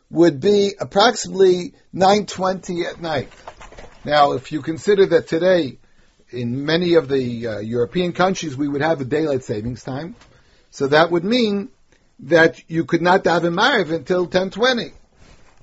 would 0.10 0.40
be 0.40 0.74
approximately 0.80 1.74
9.20 1.96 2.86
at 2.86 3.02
night. 3.02 3.32
Now, 4.04 4.34
if 4.34 4.52
you 4.52 4.62
consider 4.62 5.06
that 5.08 5.28
today, 5.28 5.78
in 6.32 6.66
many 6.66 6.96
of 6.96 7.08
the 7.08 7.48
uh, 7.48 7.60
European 7.60 8.14
countries, 8.14 8.56
we 8.56 8.68
would 8.68 8.82
have 8.82 9.02
a 9.02 9.06
daylight 9.06 9.44
savings 9.44 9.84
time, 9.84 10.16
so 10.72 10.88
that 10.88 11.12
would 11.12 11.24
mean 11.24 11.70
that 12.22 12.70
you 12.70 12.86
could 12.86 13.02
not 13.02 13.26
have 13.26 13.46
a 13.46 13.48
until 13.48 14.28
10.20. 14.28 14.92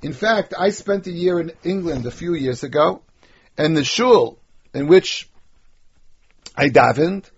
In 0.02 0.12
fact, 0.12 0.54
I 0.58 0.70
spent 0.70 1.06
a 1.06 1.12
year 1.12 1.40
in 1.40 1.52
England 1.64 2.06
a 2.06 2.10
few 2.10 2.34
years 2.34 2.62
ago, 2.62 3.02
and 3.58 3.76
the 3.76 3.84
shul 3.84 4.38
in 4.74 4.86
which 4.86 5.28
I 6.54 6.68
davened, 6.68 7.30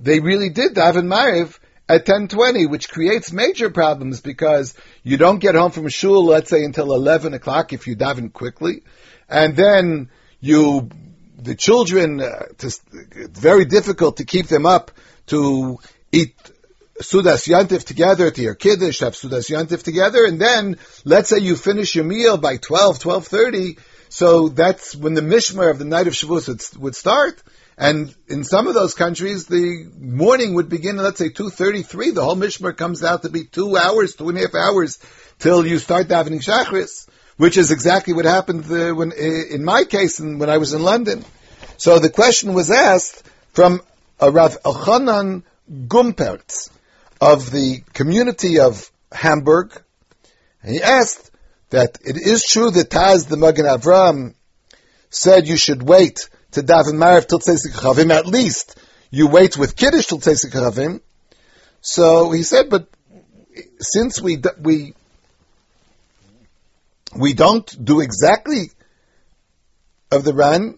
they 0.00 0.20
really 0.20 0.50
did 0.50 0.74
daven 0.74 1.06
Mariv 1.06 1.58
at 1.88 2.04
10.20, 2.04 2.68
which 2.68 2.90
creates 2.90 3.32
major 3.32 3.70
problems 3.70 4.20
because 4.20 4.74
you 5.02 5.16
don't 5.16 5.38
get 5.38 5.54
home 5.54 5.70
from 5.70 5.88
shul, 5.88 6.26
let's 6.26 6.50
say, 6.50 6.64
until 6.64 6.94
11 6.94 7.34
o'clock 7.34 7.72
if 7.72 7.86
you 7.86 7.96
daven 7.96 8.32
quickly. 8.32 8.82
And 9.28 9.56
then 9.56 10.10
you, 10.40 10.90
the 11.38 11.54
children, 11.54 12.20
uh, 12.20 12.46
to, 12.58 12.66
it's 12.66 13.40
very 13.40 13.64
difficult 13.64 14.18
to 14.18 14.24
keep 14.24 14.48
them 14.48 14.66
up 14.66 14.90
to 15.26 15.78
eat 16.12 16.34
Sudas 17.00 17.46
Yantif 17.46 17.84
together 17.84 18.30
to 18.30 18.42
your 18.42 18.54
Kiddush, 18.54 19.00
have 19.00 19.14
Sudas 19.14 19.48
Yantif 19.48 19.82
together, 19.82 20.24
and 20.24 20.40
then, 20.40 20.78
let's 21.04 21.28
say 21.28 21.38
you 21.38 21.56
finish 21.56 21.94
your 21.94 22.04
meal 22.04 22.36
by 22.36 22.56
12, 22.56 22.98
12.30, 22.98 23.78
so 24.08 24.48
that's 24.48 24.96
when 24.96 25.14
the 25.14 25.20
Mishmar 25.20 25.70
of 25.70 25.78
the 25.78 25.84
night 25.84 26.08
of 26.08 26.14
Shavuos 26.14 26.48
would, 26.48 26.82
would 26.82 26.96
start, 26.96 27.40
and 27.78 28.12
in 28.26 28.42
some 28.42 28.66
of 28.66 28.74
those 28.74 28.94
countries, 28.94 29.46
the 29.46 29.88
morning 29.96 30.54
would 30.54 30.68
begin, 30.68 30.96
let's 30.96 31.18
say, 31.18 31.28
2.33. 31.28 32.12
The 32.12 32.24
whole 32.24 32.34
Mishmar 32.34 32.76
comes 32.76 33.04
out 33.04 33.22
to 33.22 33.28
be 33.28 33.44
two 33.44 33.76
hours, 33.76 34.16
two 34.16 34.28
and 34.28 34.36
a 34.36 34.40
half 34.40 34.54
hours, 34.56 34.98
till 35.38 35.64
you 35.64 35.78
start 35.78 36.08
davening 36.08 36.42
Shachris, 36.42 37.08
which 37.36 37.56
is 37.56 37.70
exactly 37.70 38.14
what 38.14 38.24
happened 38.24 38.64
uh, 38.64 38.92
when, 38.92 39.12
uh, 39.12 39.54
in 39.54 39.64
my 39.64 39.84
case 39.84 40.18
when 40.18 40.50
I 40.50 40.58
was 40.58 40.72
in 40.72 40.82
London. 40.82 41.24
So 41.76 42.00
the 42.00 42.10
question 42.10 42.52
was 42.52 42.72
asked 42.72 43.22
from 43.52 43.80
a 44.18 44.28
Rav 44.28 44.60
Elchanan 44.64 45.44
Gumpertz 45.70 46.70
of 47.20 47.52
the 47.52 47.84
community 47.92 48.58
of 48.58 48.90
Hamburg, 49.12 49.80
and 50.64 50.74
he 50.74 50.82
asked 50.82 51.30
that 51.70 51.98
it 52.04 52.16
is 52.16 52.42
true 52.42 52.72
that 52.72 52.90
Taz 52.90 53.28
the 53.28 53.36
Magen 53.36 53.66
Avram 53.66 54.34
said 55.10 55.46
you 55.46 55.56
should 55.56 55.80
wait 55.80 56.28
to 56.52 56.62
daven 56.62 56.94
Mariv 56.94 57.26
till 57.26 57.38
Tzeisik 57.38 57.72
Chavim, 57.72 58.10
at 58.10 58.26
least 58.26 58.78
you 59.10 59.28
wait 59.28 59.56
with 59.56 59.76
Kiddush 59.76 60.06
till 60.06 60.18
Tzeisik 60.18 60.52
Chavim. 60.52 61.00
So 61.80 62.30
he 62.30 62.42
said, 62.42 62.70
but 62.70 62.88
since 63.78 64.20
we, 64.20 64.42
we, 64.60 64.94
we 67.16 67.32
don't 67.34 67.84
do 67.84 68.00
exactly 68.00 68.70
of 70.10 70.24
the 70.24 70.32
Ran, 70.32 70.76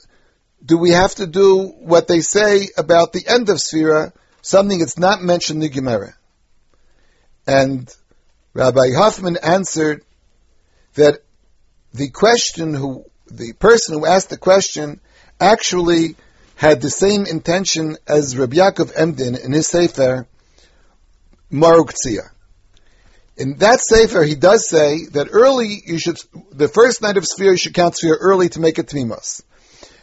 do 0.64 0.76
we 0.76 0.90
have 0.90 1.14
to 1.16 1.26
do 1.26 1.66
what 1.78 2.08
they 2.08 2.20
say 2.20 2.68
about 2.76 3.12
the 3.12 3.26
end 3.26 3.48
of 3.48 3.56
Sfira, 3.56 4.12
something 4.42 4.78
that's 4.78 4.98
not 4.98 5.22
mentioned 5.22 5.62
in 5.62 5.70
the 5.70 5.74
Gemara? 5.74 6.14
And 7.46 7.92
Rabbi 8.52 8.92
Hoffman 8.94 9.38
answered 9.42 10.02
that 10.94 11.22
the 11.94 12.10
question 12.10 12.74
who, 12.74 13.04
the 13.26 13.52
person 13.54 13.98
who 13.98 14.06
asked 14.06 14.30
the 14.30 14.36
question 14.36 15.00
actually 15.40 16.16
had 16.56 16.82
the 16.82 16.90
same 16.90 17.24
intention 17.26 17.96
as 18.06 18.36
Rabbi 18.36 18.56
Yaakov 18.56 18.92
Emden 18.94 19.34
in 19.34 19.52
his 19.52 19.66
Sefer, 19.66 20.26
Maruk 21.50 21.92
In 23.36 23.56
that 23.56 23.80
Sefer, 23.80 24.22
he 24.22 24.34
does 24.34 24.68
say 24.68 25.06
that 25.12 25.28
early 25.32 25.82
you 25.86 25.98
should, 25.98 26.18
the 26.52 26.68
first 26.68 27.00
night 27.02 27.16
of 27.16 27.24
Sfira, 27.24 27.52
you 27.52 27.56
should 27.56 27.74
count 27.74 27.94
Sfira 27.94 28.16
early 28.20 28.50
to 28.50 28.60
make 28.60 28.78
it 28.78 28.88
Tmimos. 28.88 29.42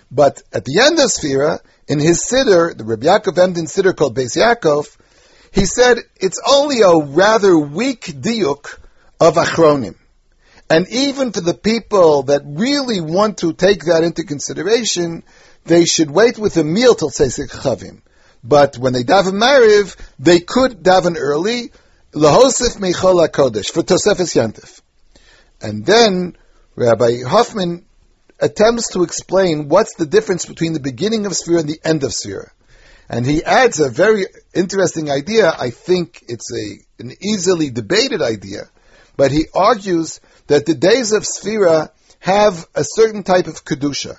But 0.10 0.42
at 0.52 0.66
the 0.66 0.80
end 0.80 1.00
of 1.00 1.12
Sfira, 1.12 1.60
in 1.88 2.00
his 2.00 2.26
Siddur, 2.26 2.76
the 2.76 2.84
Rabbi 2.84 3.06
Yaakov 3.06 3.38
Emden 3.38 3.66
Siddur 3.66 3.96
called 3.96 4.16
Beis 4.16 4.36
Yaakov, 4.36 4.98
he 5.54 5.66
said 5.66 5.98
it's 6.20 6.42
only 6.46 6.82
a 6.82 6.96
rather 6.96 7.58
weak 7.58 8.02
diuk 8.02 8.80
of 9.20 9.36
Achronim. 9.36 9.96
And 10.70 10.88
even 10.90 11.32
for 11.32 11.42
the 11.42 11.54
people 11.54 12.24
that 12.24 12.42
really 12.46 13.00
want 13.00 13.38
to 13.40 13.54
take 13.54 13.86
that 13.86 14.04
into 14.04 14.24
consideration, 14.24 15.24
they 15.64 15.86
should 15.86 16.12
wait 16.12 16.38
with 16.38 16.58
a 16.58 16.64
meal 16.64 16.96
till 16.96 17.10
Seisik 17.10 17.50
Chavim. 17.50 18.02
But 18.44 18.78
when 18.78 18.94
they 18.94 19.04
daven 19.04 19.34
Mariv, 19.34 19.96
they 20.20 20.40
could 20.40 20.84
daven 20.84 21.16
early, 21.18 21.72
Lahosif 22.14 22.78
Meichol 22.78 23.28
Kodesh, 23.30 23.72
for 23.72 23.84
Tosefes 23.84 24.36
Yantif. 24.36 24.82
And 25.62 25.86
then 25.86 26.38
Rabbi 26.76 27.24
Hoffman 27.24 27.86
attempts 28.40 28.90
to 28.90 29.04
explain 29.04 29.68
what's 29.68 29.96
the 29.96 30.06
difference 30.06 30.46
between 30.46 30.74
the 30.74 30.80
beginning 30.80 31.26
of 31.26 31.32
Sfira 31.32 31.62
and 31.62 31.70
the 31.70 31.80
end 31.84 32.04
of 32.04 32.12
Sfira. 32.12 32.50
And 33.10 33.26
he 33.26 33.44
adds 33.44 33.80
a 33.80 33.90
very 33.90 34.26
interesting 34.54 35.10
idea. 35.10 35.52
I 35.58 35.70
think 35.70 36.24
it's 36.28 36.52
a, 36.54 37.04
an 37.04 37.14
easily 37.22 37.70
debated 37.70 38.22
idea, 38.22 38.70
but 39.18 39.32
he 39.32 39.48
argues 39.54 40.22
that 40.46 40.66
the 40.66 40.76
days 40.76 41.12
of 41.12 41.24
Sfira 41.24 41.92
have 42.20 42.68
a 42.74 42.84
certain 42.84 43.24
type 43.24 43.48
of 43.48 43.66
Kedusha. 43.66 44.18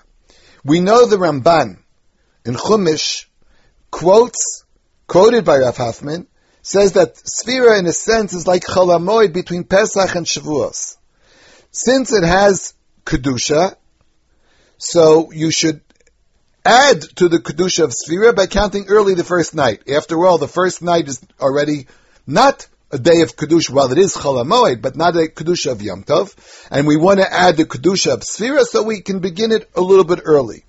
We 0.65 0.81
know 0.81 1.07
the 1.07 1.17
Ramban 1.17 1.79
in 2.45 2.55
Chumash 2.55 3.27
quotes, 3.91 4.65
quoted 5.07 5.45
by 5.45 5.59
Rav 5.59 5.77
Hoffman, 5.77 6.27
says 6.63 6.93
that 6.93 7.15
Sfira 7.15 7.79
in 7.79 7.87
a 7.87 7.93
sense 7.93 8.35
is 8.35 8.47
like 8.47 8.65
Cholamoid 8.65 9.33
between 9.33 9.65
Pesach 9.65 10.15
and 10.15 10.27
Shavuos. 10.27 10.97
Since 11.71 12.13
it 12.13 12.25
has 12.25 12.75
Kedusha, 13.05 13.77
so 14.79 15.33
you 15.33 15.51
should 15.51 15.81
add 16.65 17.01
to 17.17 17.29
the 17.29 17.39
Kedusha 17.39 17.85
of 17.85 17.93
Sfira 17.93 18.35
by 18.35 18.47
counting 18.47 18.87
early 18.89 19.15
the 19.15 19.25
first 19.25 19.55
night. 19.55 19.89
After 19.89 20.27
all, 20.27 20.39
the 20.39 20.49
first 20.49 20.83
night 20.83 21.09
is 21.09 21.21
already 21.41 21.87
not 22.27 22.67
a 22.91 22.99
day 22.99 23.21
of 23.21 23.37
Kedusha, 23.37 23.71
while 23.71 23.93
it 23.93 23.99
is 23.99 24.15
Chol 24.15 24.81
but 24.81 24.97
not 24.97 25.15
a 25.17 25.29
Kedusha 25.29 25.73
of 25.73 25.83
Yom 25.83 26.05
Tov, 26.05 26.35
and 26.71 26.87
we 26.87 26.97
want 26.97 27.21
to 27.21 27.31
add 27.31 27.57
the 27.57 27.67
Kedusha 27.67 28.15
of 28.15 28.21
Sfira 28.21 28.65
so 28.65 28.83
we 28.83 29.03
can 29.03 29.21
begin 29.21 29.53
it 29.53 29.69
a 29.75 29.81
little 29.81 30.05
bit 30.05 30.21
early. 30.25 30.65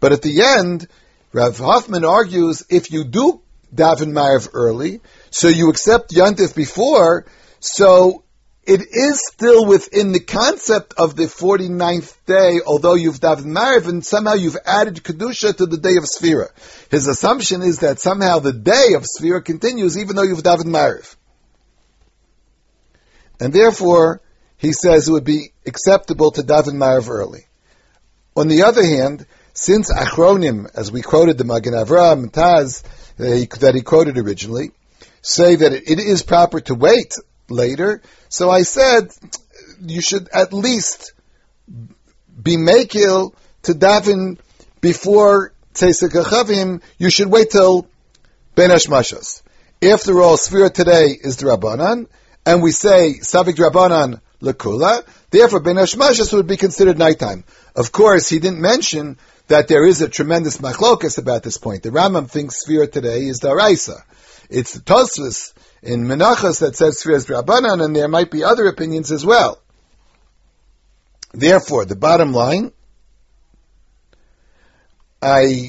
But 0.00 0.12
at 0.12 0.22
the 0.22 0.42
end, 0.42 0.88
Rav 1.32 1.58
Hoffman 1.58 2.04
argues 2.04 2.64
if 2.70 2.90
you 2.90 3.04
do 3.04 3.40
daven 3.72 4.12
Mariv 4.12 4.48
early, 4.52 5.00
so 5.30 5.46
you 5.46 5.70
accept 5.70 6.10
Yantif 6.10 6.56
before, 6.56 7.26
so 7.60 8.24
it 8.64 8.80
is 8.90 9.22
still 9.24 9.64
within 9.64 10.10
the 10.10 10.20
concept 10.20 10.94
of 10.98 11.14
the 11.14 11.24
49th 11.24 12.16
day, 12.26 12.60
although 12.66 12.94
you've 12.94 13.20
davened 13.20 13.56
Mariv, 13.56 13.86
and 13.88 14.04
somehow 14.04 14.34
you've 14.34 14.56
added 14.66 14.96
Kedusha 15.04 15.56
to 15.56 15.66
the 15.66 15.78
day 15.78 15.96
of 15.96 16.04
Sfira. 16.04 16.48
His 16.90 17.06
assumption 17.06 17.62
is 17.62 17.78
that 17.78 18.00
somehow 18.00 18.40
the 18.40 18.52
day 18.52 18.94
of 18.96 19.04
Sfira 19.04 19.44
continues 19.44 19.96
even 19.96 20.16
though 20.16 20.22
you've 20.22 20.42
davened 20.42 20.64
Mariv. 20.64 21.14
And 23.40 23.52
therefore, 23.52 24.20
he 24.58 24.72
says 24.72 25.08
it 25.08 25.12
would 25.12 25.24
be 25.24 25.52
acceptable 25.66 26.30
to 26.32 26.42
daven 26.42 26.74
Mariv 26.74 27.08
early. 27.08 27.46
On 28.36 28.46
the 28.46 28.62
other 28.62 28.84
hand, 28.84 29.26
since 29.54 29.92
Achronim, 29.92 30.70
as 30.74 30.92
we 30.92 31.02
quoted 31.02 31.38
the 31.38 31.44
Magen 31.44 31.72
Avram, 31.72 32.30
Taz, 32.30 32.82
that 33.16 33.74
he 33.74 33.82
quoted 33.82 34.18
originally, 34.18 34.70
say 35.22 35.56
that 35.56 35.72
it 35.72 35.98
is 35.98 36.22
proper 36.22 36.60
to 36.60 36.74
wait 36.74 37.14
later. 37.48 38.02
So 38.28 38.50
I 38.50 38.62
said 38.62 39.10
you 39.80 40.00
should 40.00 40.28
at 40.28 40.52
least 40.52 41.12
be 41.68 42.56
makil 42.56 43.34
to 43.62 43.72
daven 43.72 44.38
before 44.80 45.52
Tzesek 45.74 46.10
Chavim. 46.10 46.80
You 46.98 47.10
should 47.10 47.28
wait 47.28 47.50
till 47.50 47.88
Ben 48.54 48.70
Hashmashas. 48.70 49.42
After 49.82 50.20
all, 50.20 50.36
Sfira 50.36 50.72
today 50.72 51.08
is 51.08 51.38
the 51.38 51.46
Rabbanan, 51.46 52.06
and 52.50 52.62
we 52.62 52.72
say 52.72 53.14
Savik 53.20 53.54
Rabbanan 53.54 54.20
Lakula. 54.42 55.06
Therefore, 55.30 55.60
Ben 55.60 55.76
Hashmashas 55.76 56.32
would 56.32 56.48
be 56.48 56.56
considered 56.56 56.98
nighttime. 56.98 57.44
Of 57.76 57.92
course, 57.92 58.28
he 58.28 58.40
didn't 58.40 58.60
mention 58.60 59.18
that 59.46 59.68
there 59.68 59.86
is 59.86 60.00
a 60.00 60.08
tremendous 60.08 60.56
machlokas 60.56 61.16
about 61.16 61.44
this 61.44 61.58
point. 61.58 61.84
The 61.84 61.90
Rambam 61.90 62.28
thinks 62.28 62.64
Sfira 62.64 62.90
today 62.90 63.26
is 63.26 63.38
the 63.38 63.50
Araisa. 63.50 64.02
It's 64.48 64.72
the 64.72 64.80
Tosfos 64.80 65.52
in 65.80 66.06
Menachos 66.06 66.58
that 66.58 66.74
says 66.74 67.00
Sfiras 67.00 67.28
Rabbanan, 67.28 67.84
and 67.84 67.94
there 67.94 68.08
might 68.08 68.32
be 68.32 68.42
other 68.42 68.66
opinions 68.66 69.12
as 69.12 69.24
well. 69.24 69.62
Therefore, 71.32 71.84
the 71.84 71.94
bottom 71.94 72.32
line, 72.32 72.72
I 75.22 75.68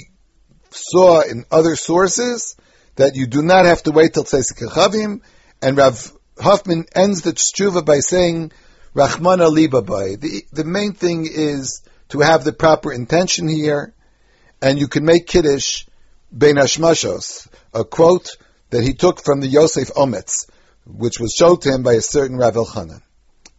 saw 0.71 1.21
in 1.21 1.45
other 1.51 1.75
sources 1.75 2.55
that 2.95 3.15
you 3.15 3.27
do 3.27 3.43
not 3.43 3.65
have 3.65 3.83
to 3.83 3.91
wait 3.91 4.15
till 4.15 4.23
Tzeisik 4.23 4.67
Chavim, 4.67 5.21
and 5.61 5.77
Rav 5.77 6.11
Hoffman 6.41 6.85
ends 6.95 7.21
the 7.21 7.33
tshuva 7.33 7.85
by 7.85 7.99
saying, 7.99 8.51
Rachmana 8.95 9.49
Libabai. 9.49 10.19
The, 10.19 10.45
the 10.51 10.65
main 10.65 10.93
thing 10.93 11.27
is 11.29 11.81
to 12.09 12.19
have 12.19 12.43
the 12.43 12.51
proper 12.51 12.91
intention 12.91 13.47
here, 13.47 13.93
and 14.61 14.77
you 14.77 14.87
can 14.87 15.05
make 15.05 15.27
Kiddush 15.27 15.85
Ben 16.31 16.55
Hashmashos, 16.55 17.47
a 17.73 17.83
quote 17.83 18.37
that 18.69 18.83
he 18.83 18.93
took 18.93 19.23
from 19.23 19.39
the 19.39 19.47
Yosef 19.47 19.89
Ometz, 19.89 20.49
which 20.85 21.19
was 21.19 21.33
showed 21.33 21.61
to 21.61 21.71
him 21.71 21.83
by 21.83 21.93
a 21.93 22.01
certain 22.01 22.37
Rav 22.37 22.55
Elchanan, 22.55 23.01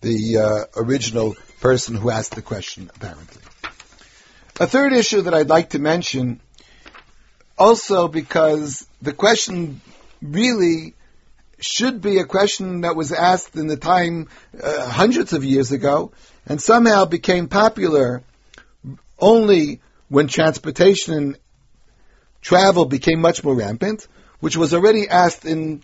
the 0.00 0.38
uh, 0.38 0.64
original 0.76 1.34
person 1.60 1.94
who 1.94 2.10
asked 2.10 2.34
the 2.34 2.42
question, 2.42 2.90
apparently. 2.94 3.42
A 4.60 4.66
third 4.66 4.92
issue 4.92 5.22
that 5.22 5.34
I'd 5.34 5.48
like 5.48 5.70
to 5.70 5.78
mention, 5.78 6.40
also 7.56 8.08
because 8.08 8.86
the 9.00 9.12
question 9.12 9.80
really 10.20 10.94
should 11.64 12.00
be 12.00 12.18
a 12.18 12.24
question 12.24 12.82
that 12.82 12.96
was 12.96 13.12
asked 13.12 13.56
in 13.56 13.66
the 13.66 13.76
time 13.76 14.28
uh, 14.62 14.88
hundreds 14.88 15.32
of 15.32 15.44
years 15.44 15.72
ago 15.72 16.12
and 16.46 16.60
somehow 16.60 17.04
became 17.04 17.48
popular 17.48 18.22
only 19.18 19.80
when 20.08 20.26
transportation 20.26 21.14
and 21.14 21.38
travel 22.40 22.84
became 22.84 23.20
much 23.20 23.42
more 23.44 23.54
rampant, 23.54 24.06
which 24.40 24.56
was 24.56 24.74
already 24.74 25.08
asked 25.08 25.44
in 25.44 25.82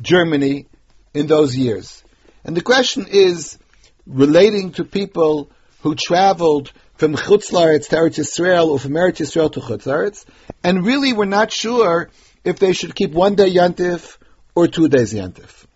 Germany 0.00 0.66
in 1.14 1.26
those 1.26 1.56
years. 1.56 2.04
And 2.44 2.56
the 2.56 2.62
question 2.62 3.06
is 3.10 3.58
relating 4.06 4.72
to 4.72 4.84
people 4.84 5.50
who 5.80 5.94
traveled 5.94 6.72
from 6.96 7.14
Chutzlaritz 7.14 7.88
to 7.88 7.96
Eretz 7.96 8.18
Yisrael 8.18 8.68
or 8.68 8.78
from 8.78 8.92
Eretz 8.92 9.20
Yisrael 9.20 9.52
to 9.52 9.60
Chutzlaritz, 9.60 10.24
and 10.62 10.84
really 10.84 11.12
were 11.12 11.26
not 11.26 11.50
sure 11.50 12.10
if 12.44 12.58
they 12.58 12.72
should 12.72 12.94
keep 12.94 13.12
one 13.12 13.34
day 13.34 13.50
Yantif 13.50 14.17
or 14.58 14.66
two 14.66 14.88
days 14.88 15.14
Yantif. 15.14 15.66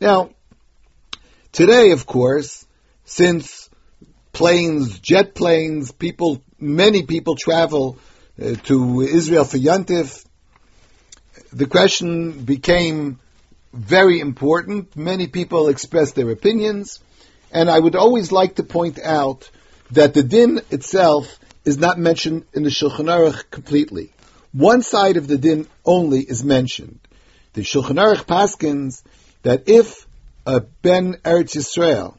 Now, 0.00 0.30
today, 1.52 1.90
of 1.90 2.06
course, 2.06 2.64
since 3.04 3.68
planes, 4.32 4.98
jet 5.00 5.34
planes, 5.34 5.92
people, 5.92 6.42
many 6.58 7.02
people 7.02 7.36
travel 7.36 7.98
uh, 8.40 8.54
to 8.68 9.02
Israel 9.02 9.44
for 9.44 9.58
Yantif, 9.58 10.24
the 11.52 11.66
question 11.66 12.42
became 12.44 13.18
very 13.74 14.20
important. 14.20 14.96
Many 14.96 15.26
people 15.26 15.68
expressed 15.68 16.14
their 16.14 16.30
opinions, 16.30 17.00
and 17.52 17.68
I 17.68 17.78
would 17.78 17.96
always 17.96 18.32
like 18.32 18.54
to 18.54 18.62
point 18.62 18.98
out 18.98 19.50
that 19.90 20.14
the 20.14 20.22
din 20.22 20.62
itself 20.70 21.38
is 21.66 21.76
not 21.76 21.98
mentioned 21.98 22.46
in 22.54 22.62
the 22.62 22.70
Shulchan 22.70 23.10
Aruch 23.14 23.50
completely. 23.50 24.14
One 24.52 24.80
side 24.80 25.18
of 25.18 25.28
the 25.28 25.36
din 25.36 25.68
only 25.84 26.20
is 26.20 26.42
mentioned. 26.42 27.00
The 27.56 27.62
Shulchan 27.62 27.96
Aruch 27.96 28.26
paskins 28.26 29.02
that 29.40 29.66
if 29.66 30.06
a 30.44 30.60
ben 30.60 31.14
Eretz 31.24 31.56
Yisrael 31.56 32.18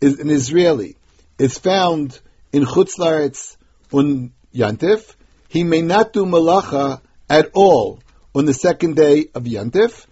is 0.00 0.18
an 0.18 0.30
Israeli 0.30 0.96
is 1.38 1.56
found 1.56 2.18
in 2.52 2.64
Chutzlaretz 2.64 3.56
on 3.92 4.32
Yantif, 4.52 5.14
he 5.46 5.62
may 5.62 5.80
not 5.80 6.12
do 6.12 6.26
malacha 6.26 7.00
at 7.30 7.52
all 7.54 8.00
on 8.34 8.46
the 8.46 8.52
second 8.52 8.96
day 8.96 9.28
of 9.32 9.44
Yantif, 9.44 10.06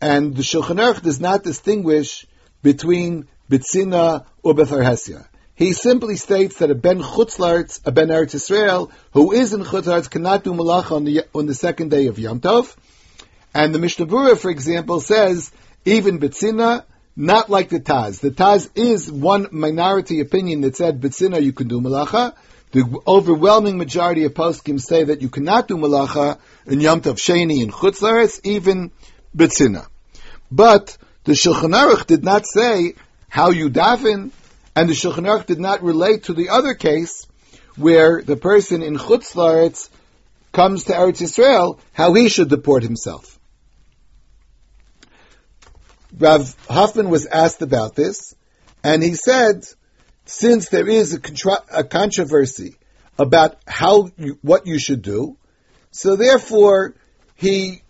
and 0.00 0.34
the 0.34 0.42
Shulchan 0.42 0.80
Aruch 0.80 1.02
does 1.02 1.20
not 1.20 1.42
distinguish 1.42 2.26
between 2.62 3.28
Bitzina 3.50 4.24
or 4.42 4.54
Betharhesia. 4.54 5.26
He 5.54 5.74
simply 5.74 6.16
states 6.16 6.56
that 6.60 6.70
a 6.70 6.74
ben 6.74 7.02
Chutzlarts, 7.02 7.82
a 7.84 7.92
ben 7.92 8.08
Eretz 8.08 8.34
Israel, 8.34 8.90
who 9.12 9.32
is 9.32 9.52
in 9.52 9.64
Chutzlarts, 9.64 10.08
cannot 10.08 10.44
do 10.44 10.54
malacha 10.54 10.92
on 10.92 11.04
the, 11.04 11.26
on 11.34 11.44
the 11.44 11.52
second 11.52 11.90
day 11.90 12.06
of 12.06 12.16
Tov. 12.16 12.74
And 13.54 13.74
the 13.74 13.78
Mishnah 13.78 14.06
Berurah, 14.06 14.38
for 14.38 14.50
example, 14.50 15.00
says, 15.00 15.52
even 15.84 16.18
Bitzina, 16.18 16.84
not 17.14 17.50
like 17.50 17.68
the 17.68 17.80
Taz. 17.80 18.20
The 18.20 18.30
Taz 18.30 18.70
is 18.74 19.10
one 19.10 19.48
minority 19.52 20.20
opinion 20.20 20.62
that 20.62 20.76
said 20.76 21.00
Bitzina 21.00 21.42
you 21.42 21.52
can 21.52 21.68
do 21.68 21.80
malacha. 21.80 22.34
The 22.72 23.00
overwhelming 23.06 23.76
majority 23.76 24.24
of 24.24 24.32
poskim 24.32 24.80
say 24.80 25.04
that 25.04 25.20
you 25.20 25.28
cannot 25.28 25.68
do 25.68 25.76
malacha 25.76 26.38
in 26.66 26.80
Yom 26.80 27.02
Tov 27.02 27.16
Sheni 27.16 27.62
and 27.62 27.70
Chutzlaretz, 27.70 28.40
even 28.44 28.90
Bitzina. 29.36 29.86
But 30.50 30.96
the 31.24 31.32
Shulchan 31.32 31.74
Aruch 31.74 32.06
did 32.06 32.24
not 32.24 32.46
say 32.46 32.94
how 33.28 33.50
you 33.50 33.68
daven, 33.68 34.30
and 34.74 34.88
the 34.88 34.94
Shulchan 34.94 35.26
Aruch 35.26 35.44
did 35.44 35.60
not 35.60 35.82
relate 35.82 36.24
to 36.24 36.32
the 36.32 36.48
other 36.48 36.72
case 36.72 37.26
where 37.76 38.22
the 38.22 38.36
person 38.36 38.82
in 38.82 38.96
Chutz 38.96 39.90
comes 40.52 40.84
to 40.84 40.92
Eretz 40.92 41.20
Yisrael, 41.20 41.78
how 41.92 42.14
he 42.14 42.30
should 42.30 42.48
deport 42.48 42.82
himself. 42.82 43.38
Rav 46.18 46.56
Hoffman 46.68 47.08
was 47.08 47.26
asked 47.26 47.62
about 47.62 47.94
this, 47.94 48.34
and 48.84 49.02
he 49.02 49.14
said, 49.14 49.64
since 50.24 50.68
there 50.68 50.88
is 50.88 51.14
a, 51.14 51.20
contra- 51.20 51.64
a 51.72 51.84
controversy 51.84 52.76
about 53.18 53.56
how 53.66 54.10
you, 54.16 54.38
what 54.42 54.66
you 54.66 54.78
should 54.78 55.02
do, 55.02 55.36
so 55.90 56.16
therefore 56.16 56.94
he 57.36 57.82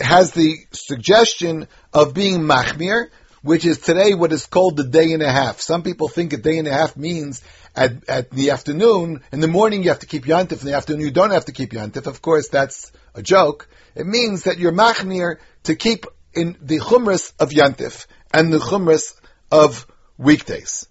has 0.00 0.32
the 0.32 0.56
suggestion 0.72 1.68
of 1.92 2.14
being 2.14 2.40
machmir, 2.40 3.08
which 3.42 3.64
is 3.64 3.78
today 3.78 4.14
what 4.14 4.32
is 4.32 4.46
called 4.46 4.76
the 4.76 4.84
day 4.84 5.12
and 5.12 5.22
a 5.22 5.30
half. 5.30 5.60
Some 5.60 5.82
people 5.82 6.08
think 6.08 6.32
a 6.32 6.36
day 6.36 6.58
and 6.58 6.68
a 6.68 6.72
half 6.72 6.96
means 6.96 7.42
at, 7.74 8.08
at 8.08 8.30
the 8.30 8.50
afternoon, 8.50 9.22
in 9.32 9.40
the 9.40 9.48
morning 9.48 9.82
you 9.82 9.88
have 9.88 10.00
to 10.00 10.06
keep 10.06 10.24
yantif, 10.24 10.60
in 10.60 10.66
the 10.66 10.74
afternoon 10.74 11.00
you 11.02 11.10
don't 11.10 11.32
have 11.32 11.46
to 11.46 11.52
keep 11.52 11.72
yantif. 11.72 12.06
Of 12.06 12.22
course, 12.22 12.48
that's 12.48 12.92
a 13.14 13.22
joke. 13.22 13.68
It 13.94 14.06
means 14.06 14.44
that 14.44 14.58
you're 14.58 14.72
machmir 14.72 15.38
to 15.64 15.74
keep 15.74 16.06
in 16.34 16.56
the 16.60 16.78
chumras 16.78 17.32
of 17.38 17.50
yantif 17.50 18.06
and 18.32 18.52
the 18.52 18.58
chumras 18.58 19.14
of 19.50 19.86
weekdays. 20.18 20.86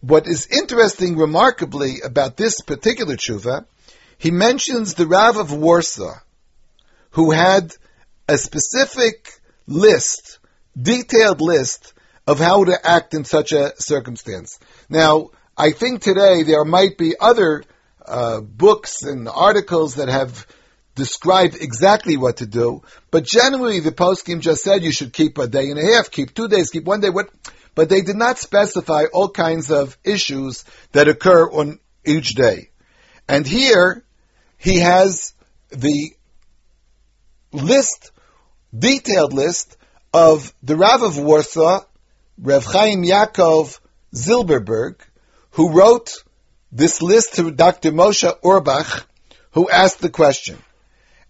What 0.00 0.26
is 0.26 0.46
interesting, 0.46 1.16
remarkably, 1.16 2.00
about 2.04 2.36
this 2.36 2.60
particular 2.60 3.16
tshuva, 3.16 3.66
he 4.18 4.30
mentions 4.30 4.94
the 4.94 5.06
Rav 5.06 5.36
of 5.36 5.52
Warsaw, 5.52 6.14
who 7.10 7.30
had 7.30 7.74
a 8.28 8.38
specific 8.38 9.40
list, 9.66 10.38
detailed 10.80 11.40
list 11.40 11.92
of 12.26 12.38
how 12.38 12.64
to 12.64 12.78
act 12.86 13.14
in 13.14 13.24
such 13.24 13.52
a 13.52 13.72
circumstance. 13.80 14.58
Now, 14.88 15.30
I 15.56 15.70
think 15.70 16.02
today 16.02 16.42
there 16.42 16.64
might 16.64 16.98
be 16.98 17.14
other 17.18 17.64
uh, 18.04 18.40
books 18.40 19.02
and 19.02 19.28
articles 19.28 19.94
that 19.96 20.08
have 20.08 20.46
described 20.96 21.54
exactly 21.60 22.16
what 22.16 22.38
to 22.38 22.46
do, 22.46 22.82
but 23.12 23.24
generally 23.24 23.78
the 23.78 23.92
poskim 23.92 24.40
just 24.40 24.64
said 24.64 24.82
you 24.82 24.90
should 24.90 25.12
keep 25.12 25.38
a 25.38 25.46
day 25.46 25.70
and 25.70 25.78
a 25.78 25.94
half, 25.94 26.10
keep 26.10 26.34
two 26.34 26.48
days, 26.48 26.70
keep 26.70 26.84
one 26.84 27.00
day. 27.00 27.10
What? 27.10 27.30
But 27.76 27.88
they 27.88 28.00
did 28.00 28.16
not 28.16 28.38
specify 28.38 29.04
all 29.12 29.28
kinds 29.28 29.70
of 29.70 29.96
issues 30.02 30.64
that 30.92 31.08
occur 31.08 31.48
on 31.48 31.78
each 32.04 32.30
day. 32.30 32.70
And 33.28 33.46
here 33.46 34.02
he 34.56 34.78
has 34.78 35.34
the 35.68 36.12
list, 37.52 38.10
detailed 38.76 39.32
list 39.32 39.76
of 40.14 40.54
the 40.62 40.76
Rav 40.76 41.02
of 41.02 41.18
Warsaw, 41.18 41.84
Rav 42.38 42.64
Chaim 42.64 43.04
Yaakov 43.04 43.78
Zilberberg, 44.14 44.96
who 45.50 45.72
wrote 45.72 46.24
this 46.72 47.02
list 47.02 47.34
to 47.34 47.50
Dr. 47.50 47.92
Moshe 47.92 48.40
Orbach, 48.40 49.04
who 49.50 49.68
asked 49.68 50.00
the 50.00 50.10
question. 50.10 50.58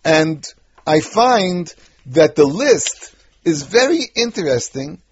And 0.06 0.46
I 0.86 1.00
find 1.00 1.74
that 2.06 2.36
the 2.36 2.46
list 2.46 3.12
is 3.44 3.64
very 3.64 4.04
interesting 4.14 5.02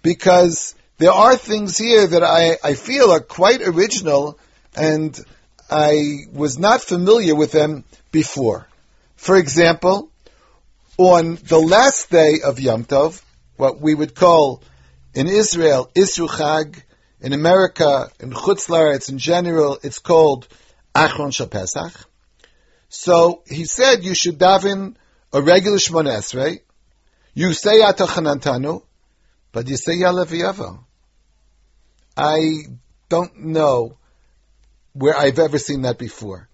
because 0.00 0.76
there 0.98 1.10
are 1.10 1.36
things 1.36 1.76
here 1.76 2.06
that 2.06 2.22
I, 2.22 2.56
I 2.62 2.74
feel 2.74 3.10
are 3.10 3.18
quite 3.18 3.62
original 3.62 4.38
and 4.76 5.18
I 5.68 6.26
was 6.32 6.56
not 6.56 6.82
familiar 6.82 7.34
with 7.34 7.50
them 7.50 7.82
before. 8.12 8.68
For 9.16 9.36
example, 9.36 10.12
on 10.98 11.34
the 11.34 11.58
last 11.58 12.10
day 12.10 12.34
of 12.44 12.60
Yom 12.60 12.84
Tov, 12.84 13.20
what 13.56 13.80
we 13.80 13.92
would 13.92 14.14
call 14.14 14.62
in 15.14 15.26
Israel 15.26 15.90
Isru 15.96 16.28
Chag, 16.28 16.80
in 17.20 17.32
America, 17.32 18.08
in 18.20 18.30
Chutz 18.30 18.68
Laretz 18.68 19.10
in 19.10 19.18
general, 19.18 19.80
it's 19.82 19.98
called 19.98 20.46
Achron 20.94 21.34
Shal 21.34 21.48
Pesach. 21.48 21.92
So 22.96 23.42
he 23.46 23.64
said 23.64 24.04
you 24.04 24.14
should 24.14 24.38
daven 24.38 24.94
a 25.32 25.42
regular 25.42 25.78
Shmona 25.78 26.16
Esrei. 26.18 26.60
You 27.34 27.52
say 27.52 27.80
Atachanantanu, 27.80 28.82
but 29.52 29.68
you 29.68 29.76
say 29.76 29.96
Yalav 29.96 30.78
I 32.16 32.38
don't 33.08 33.38
know 33.40 33.96
where 34.92 35.16
I've 35.16 35.38
ever 35.38 35.58
seen 35.58 35.82
that 35.82 35.98
before 35.98 36.48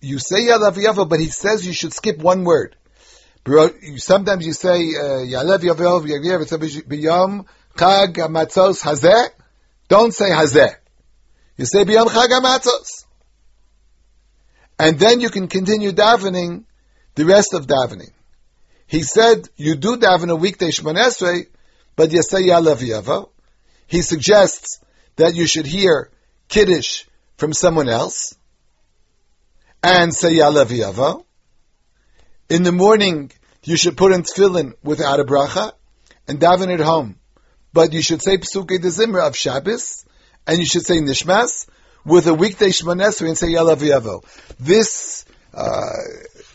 you 0.00 0.18
say 0.18 0.42
Yalav 0.42 1.08
but 1.08 1.20
he 1.20 1.26
says 1.26 1.66
you 1.66 1.72
should 1.72 1.92
skip 1.92 2.18
one 2.18 2.44
word. 2.44 2.76
Sometimes 3.96 4.46
you 4.46 4.52
say 4.52 4.76
uh, 4.76 5.24
Yalav 5.24 5.58
Yavo 5.58 6.04
B'Yom 6.04 7.46
Chag 7.76 8.14
Hamatzos 8.14 8.82
Hazeh. 8.82 9.28
Don't 9.88 10.12
say 10.12 10.30
Hazeh. 10.30 10.74
You 11.56 11.64
say 11.64 11.84
B'Yom 11.84 12.06
Chag 12.06 12.28
Hamatzos. 12.28 13.04
And 14.78 14.98
then 14.98 15.20
you 15.20 15.30
can 15.30 15.48
continue 15.48 15.92
davening 15.92 16.64
the 17.14 17.24
rest 17.24 17.52
of 17.52 17.66
davening. 17.66 18.10
He 18.86 19.02
said 19.02 19.48
you 19.56 19.74
do 19.74 19.96
daven 19.96 20.30
a 20.30 20.36
weekday 20.36 20.70
Shmonesrei, 20.70 21.46
but 21.96 22.10
Yalav 22.10 22.76
Yavo. 22.76 23.30
He 23.86 24.02
suggests 24.02 24.80
that 25.16 25.34
you 25.34 25.46
should 25.46 25.66
hear 25.66 26.10
Kiddush 26.48 27.04
from 27.36 27.52
someone 27.52 27.88
else 27.88 28.36
and 29.82 30.14
say 30.14 30.34
Yalav 30.34 31.24
In 32.48 32.62
the 32.62 32.72
morning, 32.72 33.32
you 33.64 33.76
should 33.76 33.96
put 33.96 34.12
in 34.12 34.22
tefillin 34.22 34.74
without 34.82 35.20
a 35.20 35.24
bracha 35.24 35.72
and 36.26 36.38
daven 36.38 36.72
at 36.72 36.80
home. 36.80 37.16
But 37.72 37.92
you 37.92 38.00
should 38.00 38.22
say 38.22 38.38
Psuke 38.38 38.80
de 38.80 38.88
Zimra 38.88 39.26
of 39.26 39.36
Shabbos, 39.36 40.04
and 40.46 40.58
you 40.58 40.64
should 40.64 40.86
say 40.86 40.98
Nishmas 40.98 41.66
with 42.04 42.26
a 42.26 42.34
weekday 42.34 42.68
Shmonesri 42.68 43.28
and 43.28 43.38
say 43.38 43.48
Yalav 43.48 43.76
Yavo. 43.76 44.24
This 44.58 45.24
uh, 45.54 45.92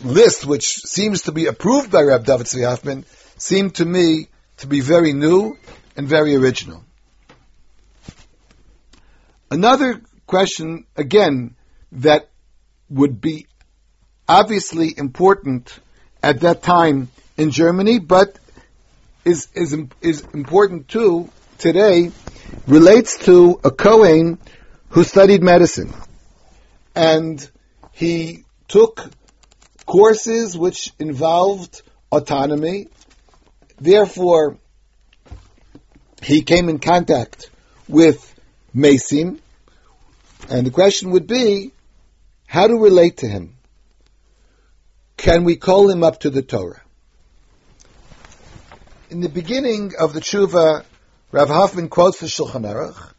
list, 0.04 0.46
which 0.46 0.66
seems 0.66 1.24
to 1.24 1.32
be 1.32 1.46
approved 1.48 1.92
by 1.92 2.02
Reb 2.02 2.26
David 2.26 2.48
Tzvi 2.48 2.68
Hoffman, 2.68 3.06
seemed 3.38 3.76
to 3.76 3.86
me 3.86 4.28
to 4.58 4.68
be 4.68 4.82
very 4.82 5.14
new 5.14 5.58
and 5.96 6.08
very 6.08 6.36
original. 6.36 6.84
Another 9.52 10.02
question, 10.26 10.86
again, 10.96 11.56
that 11.92 12.30
would 12.90 13.22
be 13.22 13.48
obviously 14.28 14.94
important 14.98 15.80
at 16.22 16.42
that 16.42 16.64
time 16.64 17.10
in 17.38 17.52
Germany, 17.52 18.00
but 18.00 18.40
is, 19.26 19.48
is, 19.54 19.76
is 20.02 20.22
important 20.34 20.88
too 20.88 21.30
today, 21.58 22.12
relates 22.68 23.18
to 23.26 23.60
a 23.64 23.72
Kohen 23.72 24.40
who 24.94 25.04
studied 25.04 25.42
medicine. 25.42 25.92
And 26.96 27.50
he 27.94 28.44
took 28.68 29.10
courses 29.88 30.56
which 30.56 30.94
involved 31.00 31.82
anatomy. 32.12 32.90
Therefore, 33.80 34.58
he 36.22 36.44
came 36.44 36.70
in 36.70 36.78
contact 36.78 37.50
with 37.88 38.20
Mesim, 38.76 39.40
and 40.48 40.68
the 40.68 40.72
question 40.72 41.10
would 41.12 41.26
be, 41.26 41.72
how 42.46 42.68
to 42.68 42.76
relate 42.76 43.18
to 43.18 43.28
him? 43.28 43.56
Can 45.18 45.44
we 45.44 45.56
call 45.56 45.90
him 45.90 46.04
up 46.04 46.20
to 46.20 46.30
the 46.30 46.44
Torah? 46.44 46.82
In 49.10 49.22
the 49.22 49.30
beginning 49.30 49.94
of 50.00 50.14
the 50.14 50.20
tshuva, 50.20 50.86
Rav 51.32 51.48
Hoffman 51.50 51.90
quotes 51.90 52.20
the 52.20 52.28
Shulchan 52.28 52.64
Aruch 52.64 53.13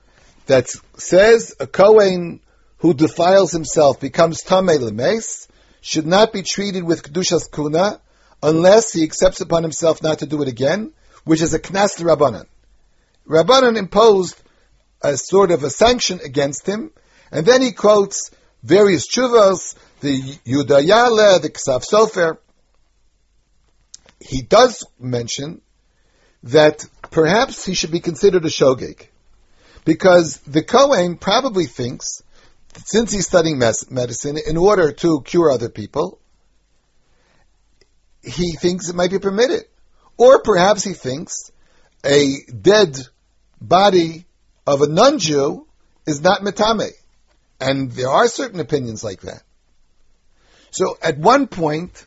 that 0.46 0.68
says 0.96 1.54
a 1.58 1.66
Kohen 1.66 2.40
who 2.78 2.94
defiles 2.94 3.52
himself 3.52 4.00
becomes 4.00 4.42
Tamei 4.42 4.78
Lemes 4.78 5.48
should 5.80 6.06
not 6.06 6.32
be 6.32 6.42
treated 6.42 6.84
with 6.84 7.02
Kedushas 7.02 7.50
Kuna 7.50 8.00
unless 8.42 8.92
he 8.92 9.02
accepts 9.02 9.40
upon 9.40 9.62
himself 9.62 10.02
not 10.02 10.18
to 10.18 10.26
do 10.26 10.42
it 10.42 10.48
again, 10.48 10.92
which 11.24 11.40
is 11.40 11.54
a 11.54 11.58
Knas 11.58 11.98
Rabbanan. 12.02 12.46
Rabbanan 13.26 13.76
imposed 13.76 14.40
a 15.02 15.16
sort 15.16 15.50
of 15.50 15.64
a 15.64 15.70
sanction 15.70 16.20
against 16.22 16.66
him, 16.66 16.90
and 17.30 17.46
then 17.46 17.62
he 17.62 17.72
quotes 17.72 18.30
various 18.62 19.08
chuvas, 19.08 19.74
the 20.00 20.20
Yudayale, 20.46 21.40
the 21.40 21.50
Ksav 21.50 21.84
Sofer. 21.90 22.38
He 24.20 24.42
does 24.42 24.86
mention 24.98 25.60
that 26.44 26.84
perhaps 27.10 27.64
he 27.64 27.74
should 27.74 27.90
be 27.90 28.00
considered 28.00 28.44
a 28.44 28.48
shogeg, 28.48 29.06
because 29.84 30.38
the 30.38 30.62
Kohen 30.62 31.16
probably 31.16 31.66
thinks, 31.66 32.22
since 32.84 33.12
he's 33.12 33.26
studying 33.26 33.58
medicine, 33.58 34.38
in 34.46 34.56
order 34.56 34.92
to 34.92 35.22
cure 35.22 35.50
other 35.50 35.68
people, 35.68 36.18
he 38.22 38.52
thinks 38.52 38.88
it 38.88 38.96
might 38.96 39.10
be 39.10 39.18
permitted. 39.18 39.64
Or 40.16 40.40
perhaps 40.42 40.82
he 40.82 40.94
thinks 40.94 41.50
a 42.04 42.36
dead 42.46 42.96
body 43.60 44.26
of 44.66 44.82
a 44.82 44.88
non-Jew 44.88 45.66
is 46.06 46.20
not 46.20 46.40
metame. 46.40 46.90
And 47.60 47.92
there 47.92 48.08
are 48.08 48.28
certain 48.28 48.60
opinions 48.60 49.04
like 49.04 49.22
that. 49.22 49.42
So 50.70 50.98
at 51.02 51.18
one 51.18 51.46
point, 51.46 52.06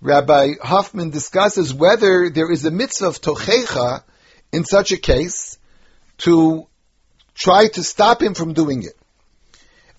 Rabbi 0.00 0.52
Hoffman 0.62 1.10
discusses 1.10 1.74
whether 1.74 2.30
there 2.30 2.50
is 2.50 2.64
a 2.64 2.70
mitzvah 2.70 3.08
of 3.08 3.20
tochecha 3.20 4.02
in 4.52 4.64
such 4.64 4.92
a 4.92 4.96
case 4.96 5.58
to 6.18 6.66
try 7.40 7.68
to 7.68 7.82
stop 7.82 8.22
him 8.22 8.34
from 8.34 8.52
doing 8.52 8.82
it. 8.82 8.92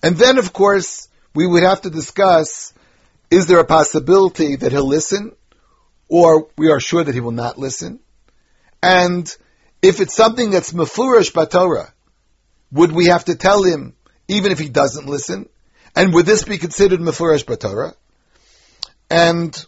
And 0.02 0.16
then, 0.16 0.38
of 0.38 0.52
course, 0.52 1.08
we 1.34 1.46
would 1.46 1.64
have 1.64 1.82
to 1.82 1.90
discuss, 1.90 2.72
is 3.30 3.46
there 3.46 3.58
a 3.58 3.64
possibility 3.64 4.54
that 4.56 4.70
he'll 4.70 4.86
listen? 4.86 5.32
Or 6.08 6.48
we 6.56 6.70
are 6.70 6.78
sure 6.78 7.02
that 7.02 7.14
he 7.14 7.20
will 7.20 7.32
not 7.32 7.58
listen? 7.58 7.98
And 8.80 9.28
if 9.82 10.00
it's 10.00 10.14
something 10.14 10.50
that's 10.50 10.72
mefurish 10.72 11.32
batorah, 11.32 11.90
would 12.70 12.92
we 12.92 13.06
have 13.06 13.24
to 13.24 13.34
tell 13.34 13.64
him 13.64 13.94
even 14.28 14.52
if 14.52 14.60
he 14.60 14.68
doesn't 14.68 15.08
listen? 15.08 15.48
And 15.96 16.14
would 16.14 16.26
this 16.26 16.44
be 16.44 16.58
considered 16.58 17.00
mefurish 17.00 17.44
batorah? 17.44 17.94
And 19.10 19.66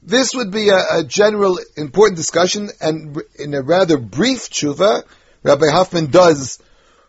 this 0.00 0.32
would 0.34 0.52
be 0.52 0.68
a, 0.68 0.98
a, 0.98 1.04
general 1.04 1.58
important 1.76 2.16
discussion, 2.16 2.70
and 2.80 3.20
in 3.38 3.54
a 3.54 3.62
rather 3.62 3.98
brief 3.98 4.50
tshuva, 4.50 5.02
Rabbi 5.42 5.68
Hoffman 5.70 6.10
does 6.10 6.62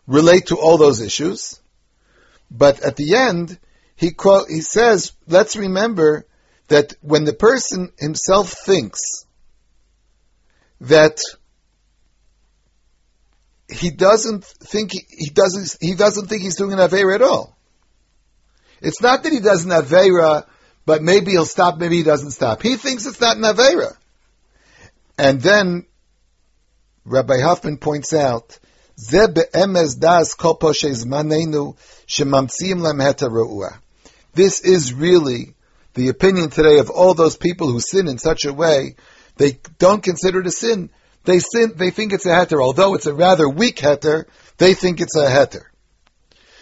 relate 0.07 0.47
to 0.47 0.57
all 0.57 0.77
those 0.77 1.01
issues. 1.01 1.59
But 2.51 2.81
at 2.81 2.95
the 2.95 3.15
end, 3.15 3.57
he 3.95 4.11
he 4.49 4.61
says, 4.61 5.13
let's 5.27 5.55
remember 5.55 6.25
that 6.67 6.93
when 7.01 7.25
the 7.25 7.33
person 7.33 7.91
himself 7.97 8.49
thinks 8.49 9.25
that 10.81 11.19
he 13.69 13.89
doesn't 13.89 14.43
think 14.43 14.91
he, 14.91 15.01
he, 15.09 15.29
doesn't 15.29 15.77
he 15.81 15.95
doesn't 15.95 16.27
think 16.27 16.41
he's 16.41 16.57
doing 16.57 16.73
an 16.73 16.79
avera 16.79 17.15
at 17.15 17.21
all. 17.21 17.55
It's 18.81 19.01
not 19.01 19.23
that 19.23 19.31
he 19.31 19.39
does 19.39 19.65
an 19.65 19.71
avera, 19.71 20.45
but 20.85 21.01
maybe 21.01 21.31
he'll 21.31 21.45
stop, 21.45 21.79
maybe 21.79 21.97
he 21.97 22.03
doesn't 22.03 22.31
stop. 22.31 22.61
He 22.61 22.75
thinks 22.75 23.05
it's 23.05 23.21
not 23.21 23.37
an 23.37 23.43
avera. 23.43 23.95
And 25.17 25.41
then 25.41 25.85
Rabbi 27.05 27.39
Hoffman 27.39 27.77
points 27.77 28.13
out, 28.13 28.59
this 34.33 34.61
is 34.61 34.93
really 34.93 35.53
the 35.93 36.09
opinion 36.09 36.49
today 36.49 36.79
of 36.79 36.89
all 36.89 37.13
those 37.13 37.37
people 37.37 37.71
who 37.71 37.79
sin 37.79 38.07
in 38.07 38.17
such 38.17 38.45
a 38.45 38.53
way, 38.53 38.95
they 39.37 39.59
don't 39.77 40.03
consider 40.03 40.41
it 40.41 40.47
a 40.47 40.51
sin 40.51 40.89
they 41.25 41.39
sin, 41.39 41.73
they 41.75 41.89
think 41.89 42.13
it's 42.13 42.25
a 42.25 42.29
heter. 42.29 42.63
Although 42.63 42.93
it's 42.93 43.07
a 43.07 43.13
rather 43.13 43.49
weak 43.49 43.77
heter, 43.77 44.25
they 44.57 44.73
think 44.73 45.01
it's 45.01 45.15
a 45.15 45.27
heter. 45.27 45.63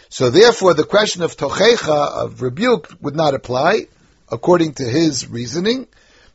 So 0.09 0.29
therefore, 0.29 0.73
the 0.73 0.85
question 0.85 1.21
of 1.21 1.35
tochecha, 1.35 2.25
of 2.25 2.41
rebuke, 2.41 2.89
would 3.01 3.15
not 3.15 3.33
apply, 3.33 3.87
according 4.31 4.73
to 4.75 4.83
his 4.83 5.27
reasoning, 5.27 5.87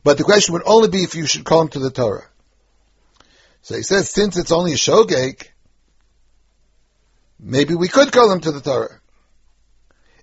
but 0.04 0.18
the 0.18 0.24
question 0.24 0.52
would 0.52 0.62
only 0.66 0.88
be 0.88 1.02
if 1.02 1.14
you 1.14 1.26
should 1.26 1.44
call 1.44 1.62
him 1.62 1.68
to 1.68 1.78
the 1.78 1.90
Torah. 1.90 2.26
So 3.62 3.76
he 3.76 3.82
says, 3.82 4.10
since 4.10 4.36
it's 4.36 4.52
only 4.52 4.72
a 4.72 4.76
shogeg, 4.76 5.48
maybe 7.38 7.74
we 7.74 7.88
could 7.88 8.12
call 8.12 8.30
him 8.30 8.40
to 8.40 8.52
the 8.52 8.60
Torah. 8.60 9.00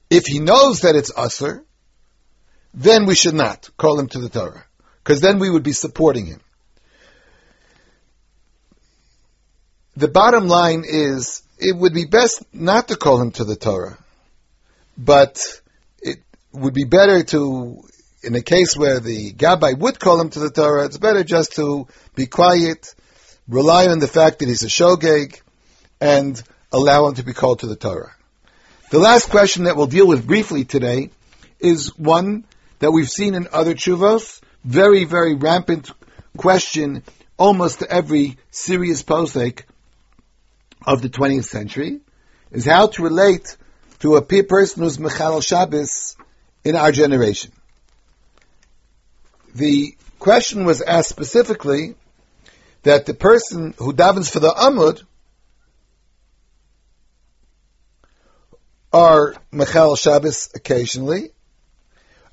If 0.10 0.25
he 0.25 0.39
knows 0.39 0.82
that 0.82 0.95
it's 0.95 1.12
usr, 1.12 1.63
then 2.73 3.06
we 3.06 3.15
should 3.15 3.34
not 3.34 3.69
call 3.78 3.99
him 3.99 4.08
to 4.10 4.19
the 4.19 4.30
Torah, 4.30 4.65
because 5.04 5.21
then 5.21 5.39
we 5.39 5.49
would 5.49 5.63
be 5.63 5.71
supporting 5.71 6.25
him. 6.25 6.41
the 9.95 10.08
bottom 10.08 10.47
line 10.47 10.84
is 10.86 11.41
it 11.58 11.75
would 11.75 11.93
be 11.93 12.06
best 12.06 12.43
not 12.54 12.89
to 12.89 12.97
call 12.97 13.21
him 13.21 13.32
to 13.32 13.43
the 13.43 13.56
Torah, 13.56 13.97
but 14.97 15.39
it 16.01 16.19
would 16.51 16.73
be 16.73 16.84
better 16.84 17.23
to, 17.23 17.82
in 18.21 18.36
a 18.36 18.41
case 18.41 18.75
where 18.75 18.99
the 18.99 19.34
Gabbai 19.34 19.78
would 19.78 19.99
call 19.99 20.19
him 20.19 20.30
to 20.32 20.39
the 20.39 20.49
Torah, 20.49 20.86
it's 20.86 20.97
better 20.97 21.23
just 21.23 21.56
to 21.56 21.88
be 22.13 22.25
quiet, 22.25 22.93
rely 23.47 23.88
on 23.88 23.99
the 23.99 24.08
fact 24.08 24.39
that 24.39 24.49
he's 24.49 24.63
a 24.63 24.67
shogeg, 24.67 25.39
and 26.01 26.41
allow 26.75 27.07
him 27.07 27.15
to 27.15 27.23
be 27.23 27.31
called 27.31 27.59
to 27.59 27.67
the 27.67 27.75
Torah. 27.77 28.13
The 28.91 28.99
last 28.99 29.29
question 29.29 29.63
that 29.63 29.77
we'll 29.77 29.88
deal 29.88 30.05
with 30.05 30.27
briefly 30.27 30.65
today 30.65 31.09
is 31.57 31.97
one 31.97 32.43
that 32.79 32.91
we've 32.91 33.09
seen 33.09 33.33
in 33.33 33.47
other 33.53 33.75
chuvos, 33.75 34.41
very, 34.65 35.05
very 35.05 35.35
rampant 35.35 35.89
question 36.35 37.01
almost 37.38 37.79
to 37.79 37.89
every 37.89 38.38
serious 38.51 39.03
posek 39.03 39.63
of 40.85 41.01
the 41.01 41.07
20th 41.09 41.45
century 41.45 42.01
is 42.51 42.65
how 42.65 42.88
to 42.88 43.03
relate 43.03 43.55
to 43.99 44.17
a 44.17 44.21
person 44.21 44.83
who's 44.83 44.97
Mechal 44.97 45.41
Shabbos 45.41 46.17
in 46.65 46.75
our 46.75 46.91
generation. 46.91 47.53
The 49.55 49.95
question 50.19 50.65
was 50.65 50.81
asked 50.81 51.07
specifically 51.07 51.95
that 52.83 53.05
the 53.05 53.13
person 53.13 53.73
who 53.77 53.93
davens 53.93 54.29
for 54.29 54.41
the 54.41 54.51
Amud 54.51 55.03
are 58.95 59.36
Mechal 59.51 59.97
Shabbos 59.99 60.49
occasionally, 60.55 61.31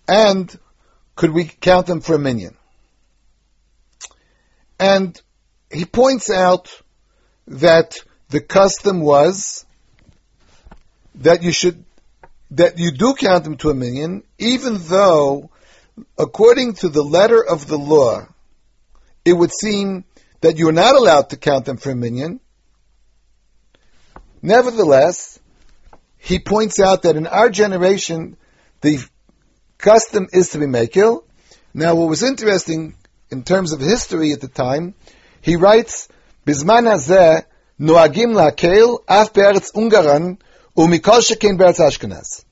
and 0.07 0.57
could 1.17 1.33
we 1.33 1.45
count 1.45 1.87
them 1.89 2.01
for 2.01 2.15
a 2.15 2.21
minyan? 2.21 2.57
And 4.79 5.21
he 5.73 5.85
points 5.85 6.31
out 6.31 6.71
that 7.49 7.97
the 8.29 8.41
custom 8.41 9.01
was 9.01 9.67
that 11.17 11.43
you 11.43 11.51
should 11.51 11.85
that 12.53 12.79
you 12.79 12.93
do 12.93 13.15
count 13.15 13.43
them 13.43 13.57
to 13.57 13.71
a 13.71 13.75
minyan, 13.75 14.23
even 14.39 14.79
though, 14.83 15.51
according 16.17 16.75
to 16.75 16.89
the 16.89 17.03
letter 17.03 17.45
of 17.45 17.67
the 17.67 17.79
law, 17.79 18.29
it 19.25 19.33
would 19.33 19.51
seem 19.53 20.05
that 20.43 20.59
you 20.59 20.69
are 20.69 20.79
not 20.85 20.95
allowed 20.95 21.31
to 21.31 21.37
count 21.37 21.65
them 21.65 21.79
for 21.79 21.91
a 21.91 21.97
minyan. 21.97 22.39
Nevertheless, 24.43 25.41
he 26.25 26.39
points 26.39 26.79
out 26.79 27.03
that 27.03 27.17
in 27.17 27.27
our 27.27 27.51
generation, 27.51 28.37
the 28.81 29.05
custom 29.77 30.29
is 30.33 30.51
to 30.51 30.59
be 30.59 30.67
mekil. 30.67 31.25
Now, 31.75 31.97
what 31.97 32.09
was 32.09 32.23
interesting 32.23 32.95
in 33.33 33.43
terms 33.43 33.73
of 33.73 33.81
history 33.81 34.31
at 34.31 34.41
the 34.41 34.47
time, 34.47 34.95
he 35.41 35.57
writes, 35.57 36.07
"Bizman 36.47 36.87
hazeh 36.87 37.45
noagim 37.81 38.35
lakel 38.35 39.01
af 39.09 39.33
be'eretz 39.33 39.73
Ungaran 39.73 40.39
umikol 40.77 41.27
shekin 41.27 41.59
be'eretz 41.59 41.81
Ashkenaz." 41.81 42.45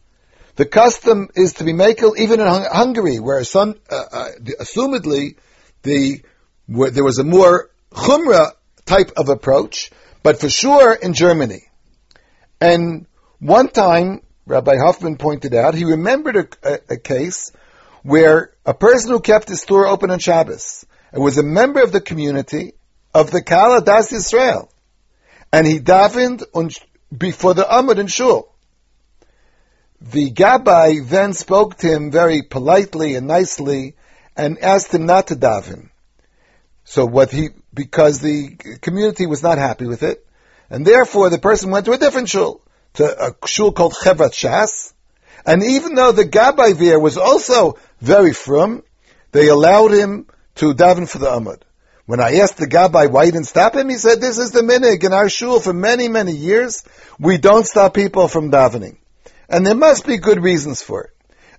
The 0.56 0.66
custom 0.66 1.28
is 1.36 1.52
to 1.54 1.64
be 1.64 1.72
mekil 1.72 2.18
even 2.18 2.40
in 2.40 2.48
Hungary, 2.48 3.20
where 3.20 3.44
some, 3.44 3.76
uh, 3.88 4.04
uh, 4.12 4.28
assumedly, 4.60 5.36
the 5.84 6.22
where 6.66 6.90
there 6.90 7.04
was 7.04 7.20
a 7.20 7.24
more 7.24 7.70
chumra 7.92 8.50
type 8.84 9.12
of 9.16 9.28
approach, 9.28 9.92
but 10.24 10.40
for 10.40 10.50
sure 10.50 10.92
in 10.92 11.14
Germany. 11.14 11.62
And 12.60 13.06
one 13.40 13.68
time, 13.68 14.22
Rabbi 14.46 14.76
Hoffman 14.76 15.16
pointed 15.16 15.54
out, 15.54 15.74
he 15.74 15.84
remembered 15.84 16.36
a, 16.36 16.48
a, 16.62 16.78
a 16.90 16.96
case 16.96 17.52
where 18.02 18.52
a 18.64 18.74
person 18.74 19.10
who 19.10 19.20
kept 19.20 19.48
his 19.48 19.62
store 19.62 19.86
open 19.86 20.10
on 20.10 20.18
Shabbos 20.18 20.86
and 21.12 21.22
was 21.22 21.38
a 21.38 21.42
member 21.42 21.82
of 21.82 21.92
the 21.92 22.00
community 22.00 22.74
of 23.12 23.30
the 23.30 23.42
Kala 23.42 23.82
Das 23.82 24.12
Israel, 24.12 24.70
and 25.52 25.66
he 25.66 25.80
davened 25.80 26.44
on, 26.54 26.70
before 27.16 27.54
the 27.54 27.64
Amud 27.64 27.98
in 27.98 28.06
Shul. 28.06 28.46
The 30.00 30.30
Gabbai 30.30 31.06
then 31.08 31.32
spoke 31.34 31.76
to 31.78 31.88
him 31.88 32.10
very 32.10 32.42
politely 32.42 33.16
and 33.16 33.26
nicely 33.26 33.96
and 34.36 34.58
asked 34.58 34.94
him 34.94 35.06
not 35.06 35.26
to 35.26 35.36
daven. 35.36 35.90
So 36.84 37.04
what 37.04 37.30
he, 37.30 37.48
because 37.74 38.20
the 38.20 38.56
community 38.80 39.26
was 39.26 39.42
not 39.42 39.58
happy 39.58 39.86
with 39.86 40.02
it, 40.02 40.26
and 40.70 40.86
therefore 40.86 41.28
the 41.28 41.38
person 41.38 41.70
went 41.70 41.84
to 41.86 41.92
a 41.92 41.98
different 41.98 42.28
shul, 42.28 42.62
to 42.94 43.04
a 43.04 43.46
shul 43.46 43.72
called 43.72 43.94
Chevrat 43.94 44.32
Shas, 44.32 44.92
and 45.46 45.62
even 45.62 45.94
though 45.94 46.12
the 46.12 46.24
Gabbai 46.24 46.76
there 46.76 47.00
was 47.00 47.16
also 47.16 47.78
very 48.00 48.32
frum, 48.32 48.82
they 49.32 49.48
allowed 49.48 49.92
him 49.92 50.26
to 50.56 50.74
daven 50.74 51.08
for 51.08 51.18
the 51.18 51.26
Amud. 51.26 51.62
When 52.06 52.20
I 52.20 52.38
asked 52.38 52.56
the 52.56 52.66
Gabbai 52.66 53.10
why 53.10 53.26
he 53.26 53.30
didn't 53.30 53.46
stop 53.46 53.76
him, 53.76 53.88
he 53.88 53.96
said, 53.96 54.20
this 54.20 54.38
is 54.38 54.50
the 54.50 54.62
minhag 54.62 55.04
in 55.04 55.12
our 55.12 55.28
shul 55.28 55.60
for 55.60 55.72
many, 55.72 56.08
many 56.08 56.32
years. 56.32 56.82
We 57.18 57.38
don't 57.38 57.66
stop 57.66 57.94
people 57.94 58.26
from 58.26 58.50
davening. 58.50 58.96
And 59.48 59.64
there 59.64 59.76
must 59.76 60.06
be 60.06 60.18
good 60.18 60.42
reasons 60.42 60.82
for 60.82 61.04
it. 61.04 61.10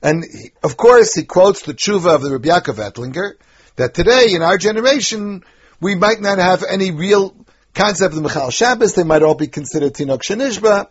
And 0.01 0.25
he, 0.25 0.51
of 0.63 0.75
course, 0.75 1.13
he 1.13 1.23
quotes 1.23 1.61
the 1.61 1.73
tshuva 1.73 2.15
of 2.15 2.21
the 2.21 2.31
Rabbi 2.31 2.49
Yaakov 2.49 2.91
Ettlinger, 2.91 3.35
that 3.77 3.93
today, 3.93 4.33
in 4.33 4.41
our 4.41 4.57
generation, 4.57 5.43
we 5.79 5.95
might 5.95 6.19
not 6.19 6.37
have 6.37 6.63
any 6.63 6.91
real 6.91 7.33
concept 7.73 8.13
of 8.13 8.21
the 8.21 8.27
Mechal 8.27 8.51
Shabbos, 8.51 8.93
they 8.93 9.03
might 9.03 9.23
all 9.23 9.35
be 9.35 9.47
considered 9.47 9.93
Tinok 9.93 10.21
Shenishba. 10.21 10.89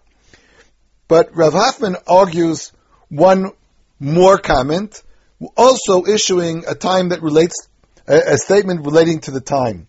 But 1.11 1.35
Rav 1.35 1.55
Hoffman 1.55 1.97
argues 2.07 2.71
one 3.09 3.51
more 3.99 4.39
comment, 4.39 5.03
also 5.57 6.07
issuing 6.07 6.63
a 6.69 6.77
time 6.77 7.09
that 7.09 7.21
relates, 7.21 7.69
a, 8.07 8.35
a 8.35 8.37
statement 8.39 8.85
relating 8.87 9.19
to 9.23 9.33
the 9.33 9.41
time. 9.41 9.89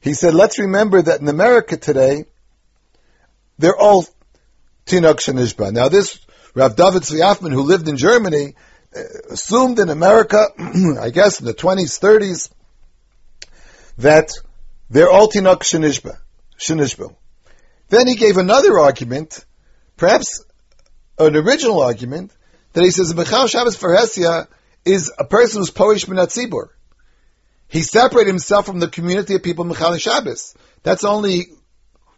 He 0.00 0.14
said, 0.14 0.32
let's 0.32 0.58
remember 0.58 1.02
that 1.02 1.20
in 1.20 1.28
America 1.28 1.76
today, 1.76 2.24
they're 3.58 3.76
all 3.76 4.06
Tinok 4.86 5.20
Shenishba. 5.20 5.72
Now 5.72 5.90
this 5.90 6.18
Rav 6.54 6.74
David 6.74 7.02
Zvi 7.02 7.52
who 7.52 7.64
lived 7.64 7.86
in 7.86 7.98
Germany, 7.98 8.54
uh, 8.96 9.00
assumed 9.28 9.78
in 9.78 9.90
America, 9.90 10.46
I 10.58 11.10
guess 11.10 11.38
in 11.38 11.44
the 11.44 11.52
20s, 11.52 12.00
30s, 12.00 12.50
that 13.98 14.30
they're 14.88 15.10
all 15.10 15.28
Tinok 15.28 15.64
Shenishba. 16.58 17.14
Then 17.90 18.06
he 18.06 18.14
gave 18.14 18.38
another 18.38 18.78
argument, 18.78 19.44
perhaps 19.98 20.42
an 21.18 21.36
original 21.36 21.82
argument, 21.82 22.32
that 22.72 22.84
he 22.84 22.90
says 22.90 23.12
Bechal 23.12 23.48
Shabbos 23.48 23.76
Farhesia 23.76 24.46
is 24.84 25.12
a 25.18 25.24
person 25.24 25.60
who's 25.60 25.70
Poresh 25.70 26.08
Min 26.08 26.18
Hatzibur. 26.18 26.68
He 27.68 27.82
separated 27.82 28.28
himself 28.28 28.66
from 28.66 28.80
the 28.80 28.88
community 28.88 29.34
of 29.34 29.42
people 29.42 29.64
Mechal 29.64 29.98
Shabbos. 30.00 30.54
That's 30.82 31.04
only 31.04 31.46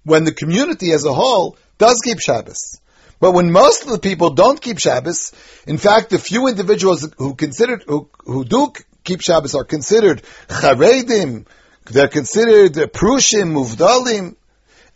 when 0.03 0.25
the 0.25 0.33
community 0.33 0.93
as 0.93 1.05
a 1.05 1.13
whole 1.13 1.57
does 1.79 2.01
keep 2.05 2.21
Shabbos. 2.21 2.81
But 3.21 3.33
when 3.33 3.53
most 3.53 3.85
of 3.85 3.91
the 3.91 3.99
people 3.99 4.31
don't 4.31 4.61
keep 4.61 4.79
Shabbos, 4.79 5.33
in 5.67 5.79
fact, 5.79 6.11
the 6.11 6.19
few 6.19 6.49
individuals 6.49 7.09
who 7.17 7.35
consider 7.35 7.81
who, 7.87 8.11
who 8.25 8.45
do 8.45 8.73
keep 9.05 9.21
Shabbos 9.21 9.55
are 9.55 9.65
considered 9.65 10.23
charedim, 10.49 11.47
they're 11.87 12.09
considered 12.09 12.73
prushim, 12.93 13.53
muvdalim, 13.53 14.37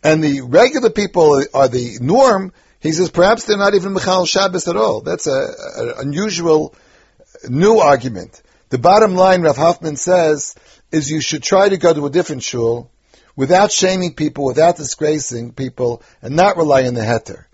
and 0.03 0.23
the 0.23 0.41
regular 0.41 0.89
people 0.89 1.43
are 1.53 1.67
the 1.67 1.97
norm. 2.01 2.51
He 2.79 2.91
says 2.91 3.11
perhaps 3.11 3.45
they're 3.45 3.57
not 3.57 3.75
even 3.75 3.93
Mechal 3.93 4.27
Shabbos 4.27 4.67
at 4.67 4.77
all. 4.77 5.01
That's 5.01 5.27
an 5.27 5.93
unusual 5.97 6.73
new 7.47 7.77
argument. 7.77 8.41
The 8.69 8.77
bottom 8.77 9.15
line, 9.15 9.41
Rav 9.41 9.57
Hoffman 9.57 9.95
says, 9.95 10.55
is 10.91 11.09
you 11.09 11.21
should 11.21 11.43
try 11.43 11.69
to 11.69 11.77
go 11.77 11.93
to 11.93 12.05
a 12.05 12.09
different 12.09 12.43
shul 12.43 12.89
without 13.35 13.71
shaming 13.71 14.13
people, 14.13 14.45
without 14.45 14.77
disgracing 14.77 15.53
people, 15.53 16.01
and 16.21 16.35
not 16.35 16.57
rely 16.57 16.87
on 16.87 16.93
the 16.93 17.01
heter. 17.01 17.45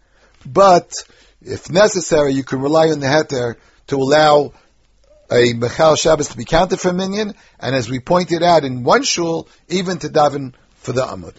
But 0.45 0.93
if 1.41 1.71
necessary, 1.71 2.33
you 2.33 2.43
can 2.43 2.61
rely 2.61 2.89
on 2.89 2.99
the 2.99 3.07
heter 3.07 3.55
to 3.87 3.95
allow 3.95 4.53
a 5.31 5.53
Mechal 5.53 5.97
Shabbos 5.97 6.29
to 6.29 6.37
be 6.37 6.45
counted 6.45 6.79
for 6.79 6.93
minyan, 6.93 7.33
and 7.59 7.75
as 7.75 7.89
we 7.89 7.99
pointed 7.99 8.43
out 8.43 8.63
in 8.63 8.83
one 8.83 9.03
shul, 9.03 9.47
even 9.69 9.97
to 9.99 10.09
daven 10.09 10.53
for 10.75 10.91
the 10.91 11.01
Amud. 11.01 11.33